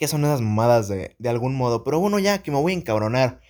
¿qué 0.00 0.08
son 0.08 0.24
esas 0.24 0.40
mamadas 0.40 0.88
de, 0.88 1.14
de 1.18 1.28
algún 1.28 1.54
modo? 1.54 1.84
Pero 1.84 2.00
bueno, 2.00 2.18
ya 2.18 2.42
que 2.42 2.50
me 2.50 2.58
voy 2.58 2.72
a 2.72 2.76
encabronar. 2.76 3.42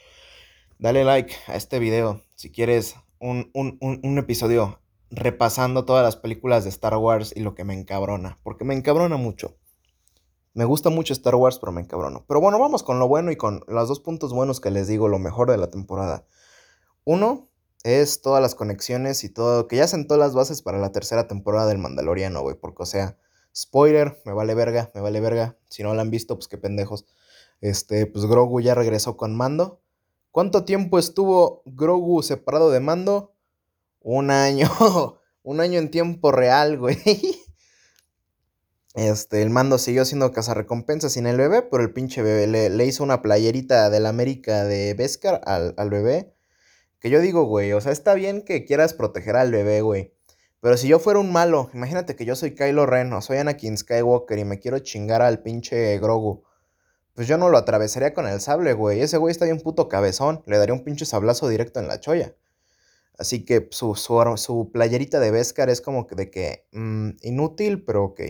Dale 0.80 1.04
like 1.04 1.32
a 1.46 1.54
este 1.54 1.78
video 1.78 2.22
si 2.34 2.50
quieres 2.50 2.96
un, 3.20 3.52
un, 3.54 3.78
un, 3.80 4.18
episodio 4.18 4.80
repasando 5.10 5.84
todas 5.84 6.02
las 6.02 6.16
películas 6.16 6.64
de 6.64 6.70
Star 6.70 6.96
Wars 6.96 7.32
y 7.36 7.40
lo 7.40 7.54
que 7.54 7.62
me 7.62 7.78
encabrona, 7.78 8.40
porque 8.42 8.64
me 8.64 8.74
encabrona 8.74 9.16
mucho. 9.16 9.58
Me 10.52 10.64
gusta 10.64 10.90
mucho 10.90 11.12
Star 11.12 11.36
Wars, 11.36 11.60
pero 11.60 11.70
me 11.70 11.82
encabrono. 11.82 12.24
Pero 12.26 12.40
bueno, 12.40 12.58
vamos 12.58 12.82
con 12.82 12.98
lo 12.98 13.06
bueno 13.06 13.30
y 13.30 13.36
con 13.36 13.62
los 13.68 13.86
dos 13.86 14.00
puntos 14.00 14.32
buenos 14.32 14.60
que 14.60 14.72
les 14.72 14.88
digo, 14.88 15.06
lo 15.06 15.20
mejor 15.20 15.52
de 15.52 15.56
la 15.56 15.70
temporada. 15.70 16.26
Uno 17.04 17.48
es 17.84 18.22
todas 18.22 18.42
las 18.42 18.56
conexiones 18.56 19.22
y 19.22 19.28
todo, 19.28 19.68
que 19.68 19.76
ya 19.76 19.86
sentó 19.86 20.16
las 20.16 20.34
bases 20.34 20.62
para 20.62 20.78
la 20.78 20.90
tercera 20.90 21.28
temporada 21.28 21.68
del 21.68 21.78
Mandaloriano, 21.78 22.42
güey, 22.42 22.56
porque 22.56 22.82
o 22.82 22.86
sea, 22.86 23.16
spoiler, 23.56 24.20
me 24.24 24.32
vale 24.32 24.54
verga, 24.54 24.90
me 24.94 25.00
vale 25.00 25.20
verga. 25.20 25.56
Si 25.68 25.82
no 25.82 25.94
la 25.94 26.02
han 26.02 26.10
visto, 26.10 26.36
pues 26.36 26.48
qué 26.48 26.58
pendejos. 26.58 27.06
Este, 27.60 28.06
pues 28.06 28.26
Grogu 28.26 28.60
ya 28.60 28.74
regresó 28.74 29.16
con 29.16 29.36
Mando. 29.36 29.80
¿Cuánto 30.30 30.64
tiempo 30.64 30.98
estuvo 30.98 31.62
Grogu 31.66 32.22
separado 32.22 32.70
de 32.70 32.80
Mando? 32.80 33.34
Un 34.00 34.30
año. 34.30 34.68
Un 35.42 35.60
año 35.60 35.78
en 35.78 35.90
tiempo 35.90 36.32
real, 36.32 36.78
güey. 36.78 36.98
Este, 38.94 39.40
el 39.42 39.50
mando 39.50 39.78
siguió 39.78 40.04
siendo 40.04 40.32
cazarrecompensas 40.32 41.12
sin 41.12 41.28
el 41.28 41.36
bebé, 41.36 41.62
pero 41.62 41.82
el 41.84 41.92
pinche 41.92 42.22
bebé 42.22 42.48
le, 42.48 42.86
hizo 42.86 43.04
una 43.04 43.22
playerita 43.22 43.88
del 43.88 44.04
América 44.04 44.64
de 44.64 44.94
Beskar 44.94 45.40
al, 45.44 45.74
al, 45.76 45.90
bebé. 45.90 46.34
Que 46.98 47.08
yo 47.08 47.20
digo, 47.20 47.44
güey, 47.44 47.72
o 47.72 47.80
sea, 47.80 47.92
está 47.92 48.14
bien 48.14 48.42
que 48.42 48.64
quieras 48.64 48.92
proteger 48.92 49.36
al 49.36 49.52
bebé, 49.52 49.80
güey. 49.80 50.12
Pero 50.60 50.76
si 50.76 50.88
yo 50.88 50.98
fuera 50.98 51.20
un 51.20 51.32
malo, 51.32 51.70
imagínate 51.74 52.16
que 52.16 52.24
yo 52.24 52.36
soy 52.36 52.54
Kylo 52.54 52.86
Ren 52.86 53.12
o 53.12 53.22
soy 53.22 53.38
Anakin 53.38 53.78
Skywalker 53.78 54.38
y 54.38 54.44
me 54.44 54.58
quiero 54.58 54.78
chingar 54.78 55.22
al 55.22 55.42
pinche 55.42 55.98
Grogu 55.98 56.44
pues 57.20 57.28
yo 57.28 57.36
no 57.36 57.50
lo 57.50 57.58
atravesaría 57.58 58.14
con 58.14 58.26
el 58.26 58.40
sable, 58.40 58.72
güey. 58.72 59.02
Ese 59.02 59.18
güey 59.18 59.30
está 59.30 59.44
bien 59.44 59.60
puto 59.60 59.88
cabezón. 59.88 60.42
Le 60.46 60.58
daría 60.58 60.74
un 60.74 60.84
pinche 60.84 61.04
sablazo 61.04 61.48
directo 61.48 61.80
en 61.80 61.86
la 61.86 62.00
cholla. 62.00 62.34
Así 63.18 63.44
que 63.44 63.68
su, 63.72 63.94
su, 63.94 64.70
playerita 64.72 65.20
de 65.20 65.30
Beskar 65.30 65.68
es 65.68 65.82
como 65.82 66.06
de 66.10 66.30
que 66.30 66.66
mm, 66.72 67.10
inútil, 67.20 67.84
pero 67.84 68.04
ok. 68.04 68.20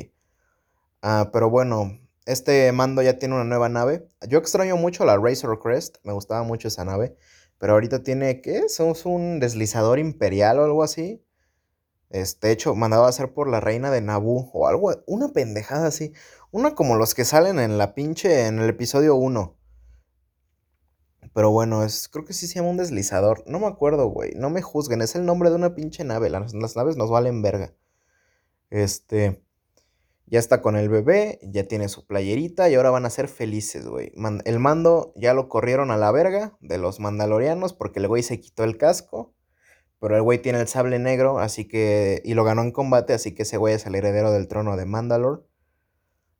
Ah, 1.02 1.30
pero 1.32 1.48
bueno, 1.50 2.00
este 2.26 2.72
mando 2.72 3.00
ya 3.02 3.18
tiene 3.20 3.36
una 3.36 3.44
nueva 3.44 3.68
nave. 3.68 4.08
Yo 4.28 4.38
extraño 4.38 4.76
mucho 4.76 5.04
la 5.04 5.16
Razor 5.16 5.60
Crest. 5.60 5.98
Me 6.02 6.12
gustaba 6.12 6.42
mucho 6.42 6.68
esa 6.68 6.84
nave. 6.84 7.16
Pero 7.58 7.74
ahorita 7.74 8.02
tiene, 8.02 8.40
¿qué? 8.40 8.58
Es 8.66 8.80
un 8.80 9.38
deslizador 9.38 10.00
imperial 10.00 10.58
o 10.58 10.64
algo 10.64 10.82
así. 10.82 11.22
Este 12.10 12.50
hecho, 12.50 12.74
mandado 12.74 13.04
a 13.04 13.08
hacer 13.08 13.32
por 13.32 13.48
la 13.48 13.60
reina 13.60 13.90
de 13.90 14.00
Naboo 14.00 14.50
o 14.52 14.66
algo, 14.66 14.92
una 15.06 15.28
pendejada 15.28 15.86
así. 15.86 16.12
Una 16.50 16.74
como 16.74 16.96
los 16.96 17.14
que 17.14 17.24
salen 17.24 17.60
en 17.60 17.78
la 17.78 17.94
pinche, 17.94 18.46
en 18.46 18.58
el 18.58 18.68
episodio 18.68 19.14
1. 19.14 19.56
Pero 21.32 21.50
bueno, 21.50 21.84
es, 21.84 22.08
creo 22.08 22.24
que 22.24 22.32
sí 22.32 22.46
se 22.48 22.54
llama 22.56 22.70
un 22.70 22.76
deslizador. 22.76 23.44
No 23.46 23.60
me 23.60 23.66
acuerdo, 23.66 24.08
güey. 24.08 24.32
No 24.34 24.50
me 24.50 24.62
juzguen. 24.62 25.02
Es 25.02 25.14
el 25.14 25.24
nombre 25.24 25.50
de 25.50 25.56
una 25.56 25.74
pinche 25.74 26.02
nave. 26.02 26.28
Las, 26.30 26.52
las 26.54 26.76
naves 26.76 26.96
nos 26.96 27.10
valen 27.10 27.42
verga. 27.42 27.74
Este. 28.70 29.44
Ya 30.26 30.38
está 30.40 30.60
con 30.62 30.76
el 30.76 30.88
bebé. 30.88 31.38
Ya 31.42 31.68
tiene 31.68 31.88
su 31.88 32.06
playerita. 32.06 32.68
Y 32.68 32.74
ahora 32.74 32.90
van 32.90 33.06
a 33.06 33.10
ser 33.10 33.28
felices, 33.28 33.86
güey. 33.86 34.12
el 34.44 34.58
mando 34.58 35.12
ya 35.14 35.34
lo 35.34 35.48
corrieron 35.48 35.92
a 35.92 35.96
la 35.96 36.10
verga 36.10 36.56
de 36.60 36.78
los 36.78 36.98
mandalorianos. 36.98 37.74
Porque 37.74 38.00
el 38.00 38.08
güey 38.08 38.24
se 38.24 38.40
quitó 38.40 38.64
el 38.64 38.76
casco. 38.76 39.32
Pero 40.00 40.16
el 40.16 40.22
güey 40.22 40.40
tiene 40.40 40.60
el 40.60 40.68
sable 40.68 40.98
negro. 40.98 41.38
Así 41.38 41.66
que. 41.68 42.22
Y 42.24 42.34
lo 42.34 42.44
ganó 42.44 42.62
en 42.62 42.72
combate. 42.72 43.12
Así 43.14 43.34
que 43.34 43.42
ese 43.42 43.56
güey 43.56 43.74
es 43.74 43.86
el 43.86 43.94
heredero 43.94 44.32
del 44.32 44.48
trono 44.48 44.76
de 44.76 44.86
Mandalore. 44.86 45.42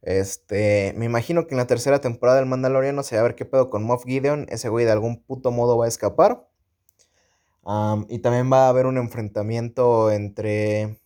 Este, 0.02 0.94
me 0.96 1.04
imagino 1.04 1.46
que 1.46 1.54
en 1.54 1.58
la 1.58 1.66
tercera 1.66 2.00
temporada 2.00 2.38
del 2.38 2.48
Mandaloriano 2.48 3.02
se 3.02 3.16
va 3.16 3.20
a 3.20 3.24
ver 3.24 3.34
qué 3.34 3.44
pedo 3.44 3.70
con 3.70 3.84
Moff 3.84 4.04
Gideon. 4.04 4.46
Ese 4.48 4.68
güey 4.68 4.86
de 4.86 4.92
algún 4.92 5.22
puto 5.22 5.50
modo 5.50 5.76
va 5.78 5.84
a 5.86 5.88
escapar. 5.88 6.46
y 8.08 8.18
también 8.20 8.50
va 8.52 8.66
a 8.66 8.68
haber 8.70 8.86
un 8.86 8.96
enfrentamiento 8.98 10.10
entre 10.10 10.98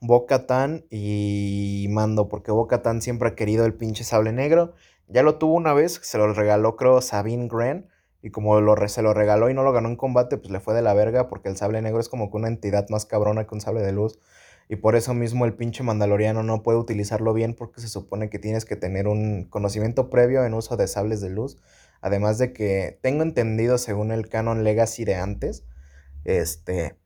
Bo-Katan 0.00 0.84
y 0.90 1.86
Mando, 1.90 2.28
porque 2.28 2.52
Bo-Katan 2.52 3.00
siempre 3.02 3.28
ha 3.30 3.34
querido 3.34 3.64
el 3.66 3.74
pinche 3.74 4.04
sable 4.04 4.32
negro. 4.32 4.74
Ya 5.08 5.22
lo 5.22 5.38
tuvo 5.38 5.54
una 5.54 5.72
vez, 5.72 6.00
se 6.02 6.18
lo 6.18 6.32
regaló 6.32 6.76
creo 6.76 7.00
Sabine 7.00 7.48
Gren. 7.48 7.88
Y 8.26 8.30
como 8.30 8.60
lo, 8.60 8.88
se 8.88 9.02
lo 9.02 9.14
regaló 9.14 9.50
y 9.50 9.54
no 9.54 9.62
lo 9.62 9.72
ganó 9.72 9.88
en 9.88 9.94
combate, 9.94 10.36
pues 10.36 10.50
le 10.50 10.58
fue 10.58 10.74
de 10.74 10.82
la 10.82 10.94
verga, 10.94 11.28
porque 11.28 11.48
el 11.48 11.56
sable 11.56 11.80
negro 11.80 12.00
es 12.00 12.08
como 12.08 12.28
que 12.28 12.36
una 12.36 12.48
entidad 12.48 12.88
más 12.88 13.06
cabrona 13.06 13.46
que 13.46 13.54
un 13.54 13.60
sable 13.60 13.82
de 13.82 13.92
luz. 13.92 14.18
Y 14.68 14.74
por 14.74 14.96
eso 14.96 15.14
mismo 15.14 15.44
el 15.44 15.54
pinche 15.54 15.84
mandaloriano 15.84 16.42
no 16.42 16.64
puede 16.64 16.76
utilizarlo 16.76 17.32
bien 17.34 17.54
porque 17.54 17.80
se 17.80 17.86
supone 17.86 18.28
que 18.28 18.40
tienes 18.40 18.64
que 18.64 18.74
tener 18.74 19.06
un 19.06 19.44
conocimiento 19.44 20.10
previo 20.10 20.44
en 20.44 20.54
uso 20.54 20.76
de 20.76 20.88
sables 20.88 21.20
de 21.20 21.30
luz. 21.30 21.58
Además 22.00 22.36
de 22.38 22.52
que 22.52 22.98
tengo 23.00 23.22
entendido 23.22 23.78
según 23.78 24.10
el 24.10 24.28
canon 24.28 24.64
legacy 24.64 25.04
de 25.04 25.14
antes, 25.14 25.64
este, 26.24 26.96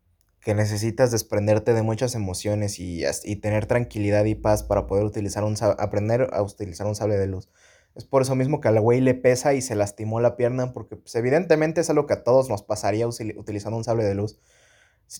que 0.40 0.54
necesitas 0.54 1.10
desprenderte 1.10 1.74
de 1.74 1.82
muchas 1.82 2.14
emociones 2.14 2.78
y, 2.78 3.04
y 3.24 3.36
tener 3.36 3.66
tranquilidad 3.66 4.24
y 4.24 4.36
paz 4.36 4.62
para 4.62 4.86
poder 4.86 5.04
utilizar 5.04 5.44
un 5.44 5.54
aprender 5.60 6.30
a 6.32 6.40
utilizar 6.40 6.86
un 6.86 6.94
sable 6.94 7.18
de 7.18 7.26
luz. 7.26 7.50
Es 7.94 8.04
por 8.04 8.22
eso 8.22 8.34
mismo 8.34 8.60
que 8.60 8.68
al 8.68 8.80
güey 8.80 9.00
le 9.00 9.14
pesa 9.14 9.54
y 9.54 9.62
se 9.62 9.74
lastimó 9.74 10.20
la 10.20 10.36
pierna 10.36 10.72
porque 10.72 10.96
pues, 10.96 11.14
evidentemente 11.16 11.80
es 11.80 11.90
algo 11.90 12.06
que 12.06 12.14
a 12.14 12.22
todos 12.22 12.48
nos 12.48 12.62
pasaría 12.62 13.06
utilizando 13.06 13.76
un 13.76 13.84
sable 13.84 14.04
de 14.04 14.14
luz. 14.14 14.38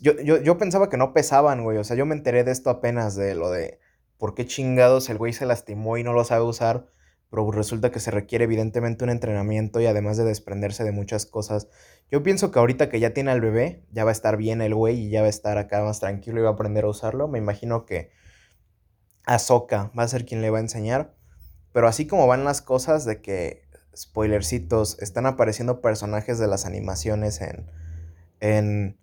Yo, 0.01 0.13
yo, 0.21 0.57
pensaba 0.57 0.89
que 0.89 0.97
no 0.97 1.13
pesaban, 1.13 1.65
güey. 1.65 1.79
O 1.79 1.85
sea, 1.85 1.97
yo 1.97 2.07
me 2.07 2.15
enteré 2.15 2.45
de 2.45 2.53
esto 2.53 2.71
apenas, 2.71 3.17
de 3.17 3.35
lo 3.35 3.51
de 3.51 3.81
por 4.19 4.35
qué 4.35 4.47
chingados 4.47 5.11
el 5.11 5.19
güey 5.19 5.33
se 5.33 5.47
lastimó 5.47 5.99
y 5.99 6.05
no 6.05 6.13
lo 6.13 6.25
sabe 6.25 6.45
usar. 6.45 6.87
Pero 7.29 7.51
resulta 7.51 7.91
que 7.91 8.01
se 8.01 8.11
requiere 8.11 8.45
evidentemente 8.45 9.05
un 9.05 9.11
entrenamiento 9.11 9.81
y 9.81 9.87
además 9.87 10.17
de 10.17 10.25
desprenderse 10.25 10.85
de 10.85 10.93
muchas 10.93 11.27
cosas. 11.27 11.69
Yo 12.11 12.23
pienso 12.23 12.51
que 12.51 12.59
ahorita 12.59 12.89
que 12.89 13.01
ya 13.01 13.15
tiene 13.15 13.31
al 13.31 13.41
bebé, 13.41 13.85
ya 13.93 14.05
va 14.05 14.11
a 14.11 14.13
estar 14.13 14.37
bien 14.37 14.63
el 14.63 14.75
güey 14.75 14.99
y 14.99 15.11
ya 15.11 15.21
va 15.23 15.27
a 15.27 15.31
estar 15.31 15.59
acá 15.59 15.83
más 15.83 16.01
tranquilo 16.01 16.41
y 16.41 16.43
va 16.43 16.51
a 16.51 16.53
aprender 16.53 16.85
a 16.85 16.89
usarlo. 16.89 17.29
Me 17.29 17.39
imagino 17.39 17.85
que 17.85 18.11
Ahsoka 19.25 19.93
va 19.99 20.05
a 20.05 20.09
ser 20.09 20.25
quien 20.25 20.43
le 20.43 20.51
va 20.51 20.59
a 20.59 20.63
enseñar. 20.63 21.15
Pero 21.73 21.89
así 21.89 22.07
como 22.07 22.27
van 22.27 22.45
las 22.45 22.63
cosas 22.63 23.05
de 23.05 23.21
que, 23.21 23.63
spoilercitos, 23.97 24.99
están 25.01 25.27
apareciendo 25.27 25.81
personajes 25.81 26.39
de 26.39 26.49
las 26.49 26.67
animaciones 26.67 27.41
en, 27.41 27.71
en 28.41 28.99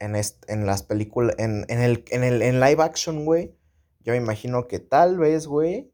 en, 0.00 0.16
en 0.48 0.66
las 0.66 0.82
películas, 0.82 1.36
en, 1.38 1.64
el, 1.68 2.04
en 2.10 2.24
el 2.24 2.42
en 2.42 2.58
live 2.58 2.82
action, 2.82 3.24
güey, 3.24 3.54
yo 4.00 4.12
me 4.14 4.16
imagino 4.16 4.66
que 4.66 4.80
tal 4.80 5.18
vez, 5.18 5.46
güey, 5.46 5.92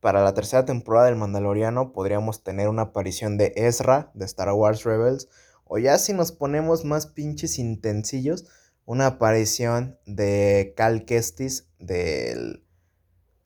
para 0.00 0.24
la 0.24 0.34
tercera 0.34 0.64
temporada 0.64 1.06
del 1.06 1.16
Mandaloriano 1.16 1.92
podríamos 1.92 2.42
tener 2.42 2.68
una 2.68 2.82
aparición 2.82 3.36
de 3.36 3.52
Ezra 3.54 4.10
de 4.14 4.24
Star 4.24 4.50
Wars 4.52 4.82
Rebels. 4.82 5.28
O 5.64 5.78
ya 5.78 5.96
si 5.98 6.12
nos 6.12 6.32
ponemos 6.32 6.84
más 6.84 7.06
pinches 7.06 7.58
intensillos, 7.58 8.46
una 8.84 9.06
aparición 9.06 9.98
de 10.06 10.74
Cal 10.76 11.04
Kestis 11.04 11.68
del, 11.78 12.64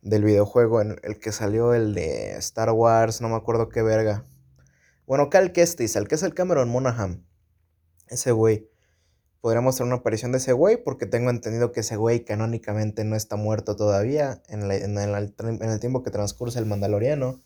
del 0.07 0.23
videojuego 0.23 0.81
en 0.81 1.01
el 1.03 1.19
que 1.19 1.33
salió 1.33 1.75
el 1.75 1.93
de 1.93 2.37
Star 2.37 2.71
Wars, 2.71 3.21
no 3.21 3.29
me 3.29 3.35
acuerdo 3.35 3.69
qué 3.69 3.83
verga. 3.83 4.25
Bueno, 5.05 5.31
Cal 5.31 5.53
Kestis, 5.53 5.97
el 5.97 6.07
que 6.07 6.15
es 6.15 6.23
el 6.23 6.33
Cameron 6.33 6.69
Monaghan. 6.69 7.27
Ese 8.07 8.31
güey. 8.31 8.71
Podríamos 9.41 9.77
tener 9.77 9.89
una 9.89 10.01
aparición 10.01 10.33
de 10.33 10.39
ese 10.39 10.53
güey 10.53 10.77
porque 10.77 11.07
tengo 11.07 11.31
entendido 11.31 11.71
que 11.71 11.81
ese 11.81 11.97
güey 11.97 12.25
canónicamente 12.25 13.05
no 13.05 13.15
está 13.15 13.37
muerto 13.37 13.77
todavía 13.77 14.43
en, 14.49 14.71
en, 14.71 14.99
el 14.99 15.81
tiempo 15.81 16.03
que 16.03 16.11
transcurre 16.11 16.59
el 16.59 16.67
Mandaloriano. 16.67 17.41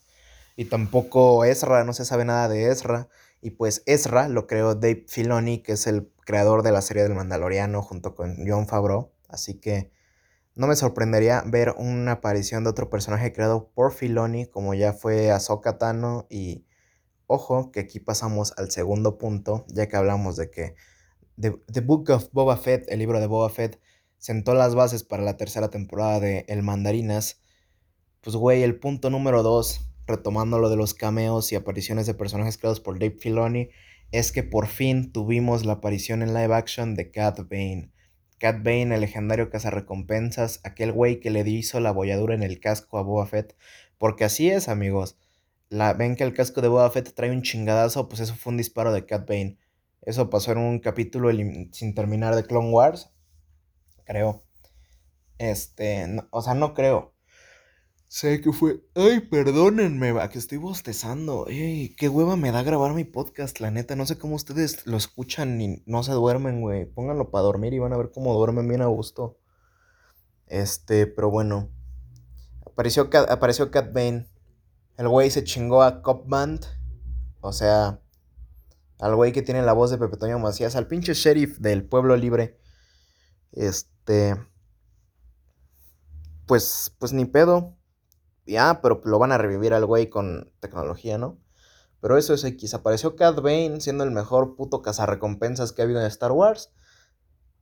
Y 0.57 0.67
tampoco 0.67 1.45
Ezra, 1.45 1.85
no 1.85 1.93
se 1.95 2.05
sabe 2.05 2.25
nada 2.27 2.49
de 2.49 2.71
Ezra. 2.71 3.09
Y 3.41 3.51
pues 3.51 3.83
Ezra 3.87 4.29
lo 4.29 4.47
creó 4.47 4.75
Dave 4.75 5.05
Filoni, 5.09 5.63
que 5.63 5.73
es 5.73 5.87
el 5.87 6.13
creador 6.27 6.63
de 6.63 6.73
la 6.73 6.83
serie 6.83 7.03
del 7.03 7.15
Mandaloriano 7.15 7.83
junto 7.83 8.15
con 8.15 8.37
John 8.47 8.67
Favreau. 8.67 9.13
Así 9.29 9.59
que 9.61 9.91
no 10.61 10.67
me 10.67 10.77
sorprendería 10.77 11.43
ver 11.47 11.75
una 11.79 12.13
aparición 12.13 12.65
de 12.65 12.71
otro 12.71 12.91
personaje 12.91 13.33
creado 13.33 13.71
por 13.73 13.95
Filoni, 13.95 14.45
como 14.45 14.75
ya 14.75 14.93
fue 14.93 15.31
Ahsoka 15.31 15.79
Tano. 15.79 16.27
Y 16.29 16.67
ojo, 17.27 17.73
que 17.73 17.81
aquí 17.81 17.99
pasamos 17.99 18.53
al 18.59 18.71
segundo 18.71 19.17
punto, 19.17 19.65
ya 19.69 19.89
que 19.89 19.97
hablamos 19.97 20.37
de 20.37 20.51
que 20.51 20.75
The, 21.41 21.81
Book 21.81 22.11
of 22.11 22.31
Boba 22.33 22.59
Fett, 22.59 22.85
el 22.91 22.99
libro 22.99 23.21
de 23.21 23.27
Boba 23.27 23.49
Fett, 23.49 23.81
sentó 24.19 24.53
las 24.53 24.75
bases 24.75 25.03
para 25.03 25.23
la 25.23 25.39
tercera 25.39 25.71
temporada 25.71 26.21
de 26.21 26.45
El 26.47 26.63
Mandarinas. 26.63 27.41
Pues, 28.21 28.37
güey, 28.37 28.63
el 28.63 28.79
punto 28.79 29.09
número 29.09 29.43
dos, 29.43 29.91
retomando 30.07 30.59
lo 30.59 30.69
de 30.69 30.77
los 30.77 30.93
cameos 30.93 31.51
y 31.53 31.57
apariciones 31.57 32.05
de 32.05 32.13
personajes 32.13 32.59
creados 32.59 32.81
por 32.81 32.99
Dave 32.99 33.17
Filoni, 33.19 33.71
es 34.13 34.31
que 34.31 34.43
por 34.43 34.67
fin 34.67 35.11
tuvimos 35.11 35.65
la 35.65 35.73
aparición 35.73 36.21
en 36.21 36.35
live 36.35 36.55
action 36.55 36.95
de 36.97 37.11
Cat 37.11 37.49
Bane. 37.49 37.95
Cat 38.41 38.65
Bane, 38.65 38.95
el 38.95 39.03
legendario 39.03 39.51
cazarrecompensas, 39.51 40.61
aquel 40.65 40.93
güey 40.93 41.21
que 41.21 41.29
le 41.31 41.49
hizo 41.49 41.79
la 41.79 41.93
bolladura 41.93 42.35
en 42.35 42.43
el 42.43 42.59
casco 42.59 42.97
a 42.97 43.03
Boba 43.03 43.27
Fett. 43.27 43.55
Porque 43.99 44.25
así 44.25 44.49
es, 44.51 44.69
amigos. 44.69 45.19
La, 45.69 45.93
ven 45.93 46.17
que 46.17 46.25
el 46.25 46.33
casco 46.33 46.63
de 46.63 46.69
Boba 46.69 46.91
Fett 46.91 47.13
trae 47.15 47.31
un 47.31 47.43
chingadazo, 47.43 48.09
pues 48.09 48.23
eso 48.23 48.35
fue 48.35 48.53
un 48.53 48.57
disparo 48.57 48.95
de 48.95 49.05
Cat 49.05 49.29
Bane. 49.29 49.59
Eso 50.01 50.31
pasó 50.31 50.53
en 50.53 50.59
un 50.59 50.79
capítulo 50.81 51.31
sin 51.73 51.95
terminar 51.95 52.35
de 52.35 52.45
Clone 52.45 52.71
Wars. 52.71 53.13
Creo. 54.05 54.43
Este, 55.37 56.07
o 56.31 56.41
sea, 56.41 56.55
no 56.55 56.73
creo. 56.73 57.13
Sé 58.13 58.41
que 58.41 58.53
fue. 58.53 58.83
Ay, 58.97 59.21
perdónenme, 59.21 60.11
va, 60.11 60.29
que 60.31 60.41
estoy 60.41 60.59
bostezando. 60.59 61.47
Ey, 61.47 61.95
qué 61.95 62.09
hueva 62.09 62.35
me 62.35 62.51
da 62.51 62.65
grabar 62.65 62.93
mi 62.93 63.05
podcast, 63.05 63.61
la 63.61 63.71
neta. 63.71 63.95
No 63.95 64.05
sé 64.05 64.19
cómo 64.19 64.35
ustedes 64.35 64.85
lo 64.85 64.97
escuchan 64.97 65.61
y 65.61 65.85
no 65.87 66.03
se 66.03 66.11
duermen, 66.11 66.61
güey. 66.61 66.87
Pónganlo 66.87 67.31
para 67.31 67.45
dormir 67.45 67.73
y 67.73 67.79
van 67.79 67.93
a 67.93 67.97
ver 67.97 68.11
cómo 68.11 68.35
duermen 68.35 68.67
bien 68.67 68.83
a 68.83 68.87
gusto. 68.87 69.39
Este, 70.49 71.07
pero 71.07 71.31
bueno. 71.31 71.71
Apareció 72.67 73.11
Cat, 73.11 73.31
apareció 73.31 73.71
Cat 73.71 73.93
Bane. 73.93 74.29
El 74.97 75.07
güey 75.07 75.31
se 75.31 75.45
chingó 75.45 75.85
a 75.85 76.03
Cop 76.03 76.29
Band. 76.29 76.67
O 77.41 77.53
sea, 77.53 78.03
al 78.99 79.15
güey 79.15 79.31
que 79.31 79.43
tiene 79.43 79.63
la 79.63 79.73
voz 79.73 79.93
de 79.93 79.99
Pepe 79.99 80.17
Toño 80.17 80.41
Macías. 80.41 80.75
Al 80.75 80.89
pinche 80.89 81.15
sheriff 81.15 81.61
del 81.61 81.85
pueblo 81.85 82.17
libre. 82.17 82.59
Este. 83.53 84.35
Pues, 86.47 86.97
pues 86.99 87.13
ni 87.13 87.25
pedo 87.25 87.80
ya, 88.47 88.81
pero 88.83 89.01
lo 89.05 89.19
van 89.19 89.33
a 89.33 89.39
revivir 89.39 89.75
al 89.75 89.87
güey 89.87 90.09
con 90.09 90.53
tecnología, 90.61 91.19
¿no? 91.19 91.39
Pero 92.01 92.17
eso 92.17 92.35
es 92.35 92.45
X. 92.45 92.75
Apareció 92.75 93.15
Cad 93.15 93.43
Bane 93.43 93.81
siendo 93.81 94.05
el 94.05 94.11
mejor 94.11 94.57
puto 94.57 94.83
cazarrecompensas 94.83 95.73
que 95.73 95.83
ha 95.83 95.85
habido 95.85 96.01
en 96.01 96.07
Star 96.07 96.33
Wars. 96.33 96.73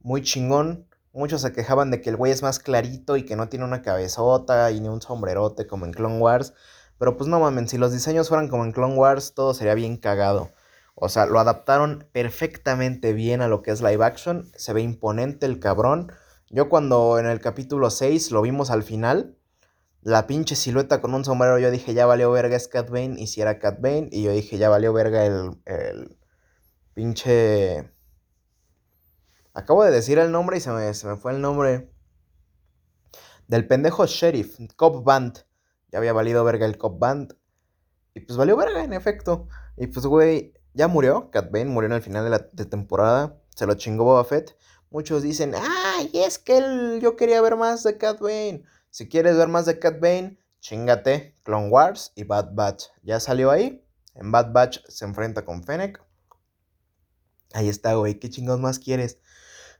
Muy 0.01 0.23
chingón. 0.23 0.87
Muchos 1.13 1.41
se 1.43 1.53
quejaban 1.53 1.91
de 1.91 2.01
que 2.01 2.11
el 2.11 2.17
güey 2.17 2.31
es 2.31 2.43
más 2.43 2.61
clarito 2.61 3.17
y 3.17 3.25
que 3.25 3.35
no 3.35 3.49
tiene 3.49 3.65
una 3.65 3.83
cabezota 3.83 4.71
y 4.71 4.81
ni 4.81 4.89
un 4.89 5.03
sombrerote 5.03 5.67
como 5.67 5.87
en 5.87 5.93
Clone 5.93 6.19
Wars. 6.19 6.55
Pero 6.99 7.17
pues 7.17 7.29
no 7.29 7.41
mamen, 7.41 7.69
si 7.69 7.79
los 7.79 7.93
diseños 7.93 8.29
fueran 8.29 8.49
como 8.49 8.65
en 8.65 8.73
Clone 8.73 8.97
Wars, 8.97 9.35
todo 9.35 9.55
sería 9.55 9.75
bien 9.75 9.97
cagado. 9.97 10.53
O 10.95 11.09
sea, 11.09 11.27
lo 11.27 11.39
adaptaron 11.39 12.09
perfectamente 12.13 13.13
bien 13.13 13.41
a 13.41 13.49
lo 13.49 13.63
que 13.63 13.71
es 13.71 13.81
live 13.81 14.05
action. 14.05 14.51
Se 14.57 14.73
ve 14.73 14.83
imponente 14.83 15.47
el 15.47 15.61
cabrón. 15.61 16.13
Yo 16.51 16.69
cuando 16.69 17.19
en 17.19 17.27
el 17.27 17.41
capítulo 17.41 17.91
6 17.91 18.33
lo 18.33 18.43
vimos 18.43 18.71
al 18.71 18.83
final, 18.83 19.38
la 20.03 20.27
pinche 20.27 20.57
silueta 20.57 21.01
con 21.01 21.15
un 21.15 21.25
sombrero, 21.25 21.59
yo 21.59 21.71
dije, 21.71 21.95
ya 21.95 22.07
valió 22.07 22.31
verga 22.31 22.57
es 22.57 22.69
Cat 22.69 22.91
Bane, 22.91 23.17
y 23.19 23.27
si 23.27 23.41
era 23.41 23.59
Cat 23.59 23.81
Bane, 23.81 24.09
y 24.11 24.23
yo 24.23 24.33
dije, 24.33 24.59
ya 24.59 24.69
valió 24.69 24.93
verga 24.93 25.25
el, 25.27 25.61
el 25.65 26.19
pinche... 26.95 27.93
Acabo 29.55 29.85
de 29.85 29.91
decir 29.91 30.19
el 30.19 30.31
nombre 30.31 30.59
y 30.59 30.61
se 30.61 30.71
me, 30.71 30.95
se 30.95 31.07
me 31.09 31.17
fue 31.17 31.33
el 31.33 31.41
nombre 31.41 31.91
del 33.49 33.67
pendejo 33.67 34.07
sheriff, 34.07 34.59
Cop 34.77 35.05
Band. 35.05 35.45
Ya 35.91 35.99
había 35.99 36.13
valido 36.13 36.45
verga 36.45 36.67
el 36.67 36.79
Cop 36.79 36.99
Band. 36.99 37.35
Y 38.15 38.21
pues 38.21 38.37
valió 38.37 38.57
verga, 38.57 38.85
en 38.85 38.93
efecto. 38.93 39.49
Y 39.77 39.89
pues, 39.89 40.07
güey, 40.07 40.53
ya 40.75 40.87
murió. 40.87 41.31
Cat 41.31 41.51
Bane 41.51 41.65
murió 41.65 41.87
en 41.87 41.95
el 41.95 42.03
final 42.03 42.25
de 42.25 42.31
la 42.31 42.49
temporada. 42.69 43.41
Se 43.57 43.67
lo 43.67 43.75
chingó 43.75 44.05
Boba 44.05 44.25
Fett. 44.25 44.57
Muchos 44.91 45.23
dicen, 45.23 45.55
ay, 45.57 46.11
es 46.15 46.39
que 46.39 46.99
yo 47.03 47.17
quería 47.17 47.41
ver 47.41 47.57
más 47.57 47.83
de 47.83 47.97
Cat 47.99 48.21
Bane. 48.21 48.63
Si 48.99 49.09
quieres 49.09 49.37
ver 49.37 49.47
más 49.47 49.65
de 49.65 49.79
Cat 49.79 50.01
Bane, 50.01 50.41
chingate 50.59 51.39
Clone 51.45 51.69
Wars 51.69 52.11
y 52.17 52.25
Bad 52.25 52.57
Batch. 52.57 52.87
Ya 53.05 53.21
salió 53.21 53.53
ahí. 53.53 53.87
En 54.17 54.33
Bad 54.33 54.53
Batch 54.53 54.81
se 54.89 55.05
enfrenta 55.05 55.45
con 55.45 55.63
Fennec. 55.63 56.03
Ahí 57.53 57.69
está, 57.69 57.95
güey. 57.95 58.19
¿Qué 58.19 58.29
chingados 58.29 58.61
más 58.61 58.81
quieres? 58.81 59.21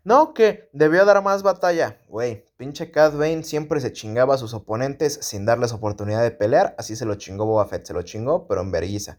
No, 0.05 0.35
que 0.35 0.71
debió 0.73 1.05
dar 1.05 1.21
más 1.25 1.43
batalla. 1.43 2.01
Güey, 2.07 2.47
pinche 2.59 2.93
Cat 2.93 3.15
Bane 3.15 3.43
siempre 3.43 3.81
se 3.81 3.93
chingaba 3.93 4.37
a 4.37 4.39
sus 4.39 4.55
oponentes 4.55 5.19
sin 5.21 5.45
darles 5.45 5.73
oportunidad 5.73 6.23
de 6.23 6.31
pelear. 6.31 6.77
Así 6.79 6.95
se 6.95 7.05
lo 7.05 7.17
chingó 7.17 7.45
Boba 7.45 7.67
Fett. 7.67 7.87
Se 7.87 7.95
lo 7.95 8.03
chingó, 8.03 8.47
pero 8.47 8.61
en 8.61 8.71
vergüenza. 8.71 9.19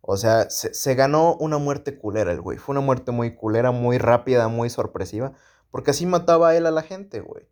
O 0.00 0.16
sea, 0.16 0.50
se, 0.50 0.74
se, 0.74 0.96
ganó 0.96 1.36
una 1.36 1.58
muerte 1.58 1.96
culera 1.96 2.32
el 2.32 2.40
güey. 2.40 2.58
Fue 2.58 2.72
una 2.72 2.84
muerte 2.84 3.12
muy 3.12 3.36
culera, 3.36 3.70
muy 3.70 3.98
rápida, 3.98 4.48
muy 4.48 4.68
sorpresiva. 4.68 5.34
Porque 5.70 5.92
así 5.92 6.06
mataba 6.06 6.48
a 6.48 6.56
él 6.56 6.66
a 6.66 6.72
la 6.72 6.82
gente, 6.82 7.20
güey. 7.20 7.46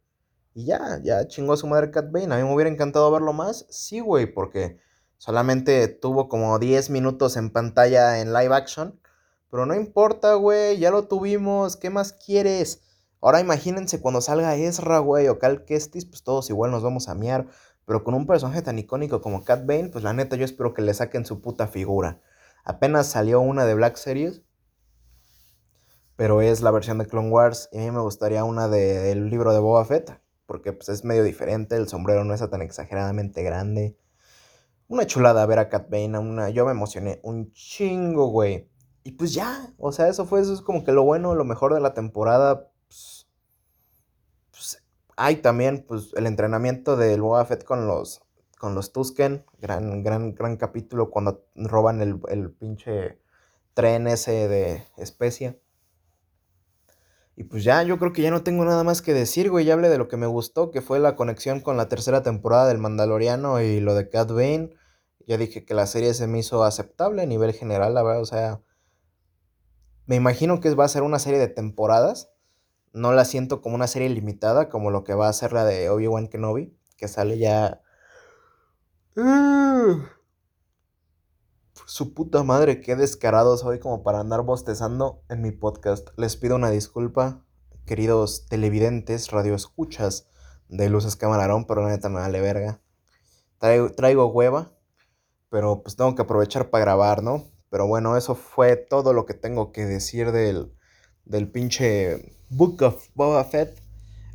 Y 0.56 0.64
ya, 0.64 1.00
ya 1.02 1.28
chingó 1.28 1.52
a 1.52 1.58
su 1.58 1.66
madre 1.66 1.90
Cat 1.90 2.10
Bane. 2.10 2.34
A 2.34 2.38
mí 2.38 2.42
me 2.42 2.54
hubiera 2.54 2.70
encantado 2.70 3.10
verlo 3.10 3.34
más. 3.34 3.66
Sí, 3.68 4.00
güey, 4.00 4.24
porque 4.24 4.78
solamente 5.18 5.86
tuvo 5.86 6.30
como 6.30 6.58
10 6.58 6.88
minutos 6.88 7.36
en 7.36 7.50
pantalla 7.50 8.22
en 8.22 8.32
live 8.32 8.54
action. 8.54 8.98
Pero 9.50 9.66
no 9.66 9.74
importa, 9.74 10.32
güey, 10.32 10.78
ya 10.78 10.90
lo 10.90 11.08
tuvimos. 11.08 11.76
¿Qué 11.76 11.90
más 11.90 12.14
quieres? 12.14 12.80
Ahora 13.20 13.40
imagínense 13.40 14.00
cuando 14.00 14.22
salga 14.22 14.56
Ezra, 14.56 14.98
güey, 15.00 15.28
o 15.28 15.38
Cal 15.38 15.66
Kestis, 15.66 16.06
pues 16.06 16.22
todos 16.22 16.48
igual 16.48 16.70
nos 16.70 16.82
vamos 16.82 17.10
a 17.10 17.14
miar. 17.14 17.48
Pero 17.84 18.02
con 18.02 18.14
un 18.14 18.26
personaje 18.26 18.62
tan 18.62 18.78
icónico 18.78 19.20
como 19.20 19.44
Cat 19.44 19.66
Bane, 19.66 19.90
pues 19.90 20.04
la 20.04 20.14
neta 20.14 20.36
yo 20.36 20.46
espero 20.46 20.72
que 20.72 20.80
le 20.80 20.94
saquen 20.94 21.26
su 21.26 21.42
puta 21.42 21.66
figura. 21.66 22.22
Apenas 22.64 23.08
salió 23.08 23.42
una 23.42 23.66
de 23.66 23.74
Black 23.74 23.96
Series. 23.96 24.40
Pero 26.16 26.40
es 26.40 26.62
la 26.62 26.70
versión 26.70 26.96
de 26.96 27.04
Clone 27.04 27.28
Wars. 27.28 27.68
Y 27.72 27.76
a 27.76 27.82
mí 27.82 27.90
me 27.90 28.00
gustaría 28.00 28.42
una 28.44 28.68
del 28.68 29.28
libro 29.28 29.52
de 29.52 29.58
Boba 29.58 29.84
Fett 29.84 30.25
porque 30.46 30.72
pues, 30.72 30.88
es 30.88 31.04
medio 31.04 31.24
diferente, 31.24 31.76
el 31.76 31.88
sombrero 31.88 32.24
no 32.24 32.34
está 32.34 32.48
tan 32.48 32.62
exageradamente 32.62 33.42
grande. 33.42 33.96
Una 34.88 35.06
chulada 35.06 35.44
ver 35.46 35.58
a 35.58 35.68
Cat 35.68 35.92
una, 35.92 36.50
yo 36.50 36.64
me 36.64 36.70
emocioné 36.70 37.20
un 37.22 37.52
chingo, 37.52 38.28
güey. 38.28 38.70
Y 39.02 39.12
pues 39.12 39.34
ya, 39.34 39.72
o 39.78 39.92
sea, 39.92 40.08
eso 40.08 40.26
fue, 40.26 40.40
eso 40.40 40.52
es 40.52 40.62
como 40.62 40.84
que 40.84 40.92
lo 40.92 41.02
bueno, 41.02 41.34
lo 41.34 41.44
mejor 41.44 41.74
de 41.74 41.80
la 41.80 41.94
temporada. 41.94 42.70
Pues, 42.86 43.28
pues 44.50 44.82
hay 45.16 45.36
también, 45.36 45.84
pues, 45.86 46.12
el 46.16 46.26
entrenamiento 46.26 46.96
del 46.96 47.22
Boba 47.22 47.46
con 47.64 47.86
los, 47.86 48.22
con 48.58 48.74
los 48.74 48.92
Tusken. 48.92 49.44
Gran, 49.60 50.02
gran, 50.02 50.34
gran 50.34 50.56
capítulo 50.56 51.10
cuando 51.10 51.44
roban 51.54 52.00
el, 52.00 52.20
el 52.28 52.50
pinche 52.52 53.20
tren 53.74 54.06
ese 54.06 54.48
de 54.48 54.84
especia. 54.96 55.56
Y 57.38 57.44
pues 57.44 57.64
ya, 57.64 57.82
yo 57.82 57.98
creo 57.98 58.14
que 58.14 58.22
ya 58.22 58.30
no 58.30 58.42
tengo 58.42 58.64
nada 58.64 58.82
más 58.82 59.02
que 59.02 59.12
decir, 59.12 59.50
güey. 59.50 59.66
Ya 59.66 59.74
hablé 59.74 59.90
de 59.90 59.98
lo 59.98 60.08
que 60.08 60.16
me 60.16 60.26
gustó, 60.26 60.70
que 60.70 60.80
fue 60.80 60.98
la 60.98 61.16
conexión 61.16 61.60
con 61.60 61.76
la 61.76 61.86
tercera 61.88 62.22
temporada 62.22 62.66
del 62.66 62.78
Mandaloriano 62.78 63.60
y 63.60 63.80
lo 63.80 63.94
de 63.94 64.08
Cat 64.08 64.30
Bane. 64.30 64.70
Ya 65.26 65.36
dije 65.36 65.66
que 65.66 65.74
la 65.74 65.86
serie 65.86 66.14
se 66.14 66.26
me 66.26 66.38
hizo 66.38 66.64
aceptable 66.64 67.22
a 67.22 67.26
nivel 67.26 67.52
general, 67.52 67.92
la 67.92 68.02
verdad. 68.02 68.22
O 68.22 68.26
sea, 68.26 68.62
me 70.06 70.16
imagino 70.16 70.60
que 70.60 70.74
va 70.74 70.86
a 70.86 70.88
ser 70.88 71.02
una 71.02 71.18
serie 71.18 71.38
de 71.38 71.48
temporadas. 71.48 72.30
No 72.94 73.12
la 73.12 73.26
siento 73.26 73.60
como 73.60 73.74
una 73.74 73.86
serie 73.86 74.08
limitada, 74.08 74.70
como 74.70 74.90
lo 74.90 75.04
que 75.04 75.14
va 75.14 75.28
a 75.28 75.32
ser 75.34 75.52
la 75.52 75.66
de 75.66 75.90
Obi-Wan 75.90 76.28
Kenobi, 76.28 76.74
que 76.96 77.06
sale 77.06 77.38
ya. 77.38 77.82
Su 81.88 82.14
puta 82.14 82.42
madre, 82.42 82.80
qué 82.80 82.96
descarado 82.96 83.56
soy 83.56 83.78
como 83.78 84.02
para 84.02 84.18
andar 84.18 84.42
bostezando 84.42 85.22
en 85.28 85.40
mi 85.40 85.52
podcast. 85.52 86.08
Les 86.16 86.36
pido 86.36 86.56
una 86.56 86.68
disculpa, 86.68 87.44
queridos 87.86 88.46
televidentes, 88.48 89.30
radioescuchas 89.30 90.26
de 90.68 90.90
Luces 90.90 91.14
Camarón, 91.14 91.64
pero 91.64 91.82
la 91.82 91.90
neta 91.90 92.08
me 92.08 92.16
vale 92.16 92.40
verga. 92.40 92.80
Traigo, 93.58 93.92
traigo 93.92 94.26
hueva, 94.26 94.72
pero 95.48 95.84
pues 95.84 95.94
tengo 95.94 96.16
que 96.16 96.22
aprovechar 96.22 96.70
para 96.70 96.86
grabar, 96.86 97.22
¿no? 97.22 97.44
Pero 97.70 97.86
bueno, 97.86 98.16
eso 98.16 98.34
fue 98.34 98.74
todo 98.74 99.12
lo 99.12 99.24
que 99.24 99.34
tengo 99.34 99.70
que 99.70 99.86
decir 99.86 100.32
del, 100.32 100.74
del 101.24 101.48
pinche 101.52 102.36
Book 102.50 102.82
of 102.82 103.10
Boba 103.14 103.44
Fett. 103.44 103.80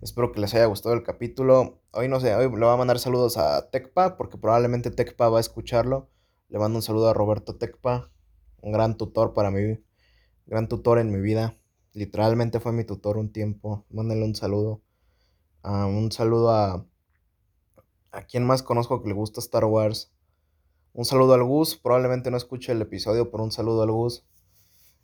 Espero 0.01 0.31
que 0.31 0.39
les 0.39 0.53
haya 0.53 0.67
gustado 0.67 0.95
el 0.95 1.03
capítulo. 1.03 1.81
Hoy 1.91 2.07
no 2.07 2.21
sé, 2.21 2.33
hoy 2.33 2.43
le 2.43 2.49
voy 2.49 2.73
a 2.73 2.77
mandar 2.77 2.97
saludos 2.97 3.35
a 3.35 3.69
Tecpa, 3.71 4.15
porque 4.15 4.37
probablemente 4.37 4.89
Tecpa 4.89 5.27
va 5.27 5.39
a 5.39 5.41
escucharlo. 5.41 6.10
Le 6.51 6.59
mando 6.59 6.79
un 6.79 6.83
saludo 6.83 7.07
a 7.07 7.13
Roberto 7.13 7.55
Tecpa. 7.55 8.11
un 8.61 8.73
gran 8.73 8.97
tutor 8.97 9.33
para 9.33 9.51
mí, 9.51 9.81
gran 10.45 10.67
tutor 10.67 10.99
en 10.99 11.09
mi 11.09 11.21
vida. 11.21 11.57
Literalmente 11.93 12.59
fue 12.59 12.73
mi 12.73 12.83
tutor 12.83 13.17
un 13.17 13.31
tiempo. 13.31 13.85
Mándale 13.89 14.25
un 14.25 14.35
saludo. 14.35 14.81
Ah, 15.63 15.85
un 15.85 16.11
saludo 16.11 16.51
a, 16.51 16.85
a 18.11 18.21
quien 18.23 18.45
más 18.45 18.63
conozco 18.63 19.01
que 19.01 19.07
le 19.07 19.15
gusta 19.15 19.39
Star 19.39 19.63
Wars. 19.63 20.13
Un 20.91 21.05
saludo 21.05 21.35
al 21.35 21.43
Gus. 21.45 21.77
Probablemente 21.77 22.31
no 22.31 22.35
escuche 22.35 22.73
el 22.73 22.81
episodio, 22.81 23.31
pero 23.31 23.45
un 23.45 23.53
saludo 23.53 23.83
al 23.83 23.91
Gus. 23.91 24.25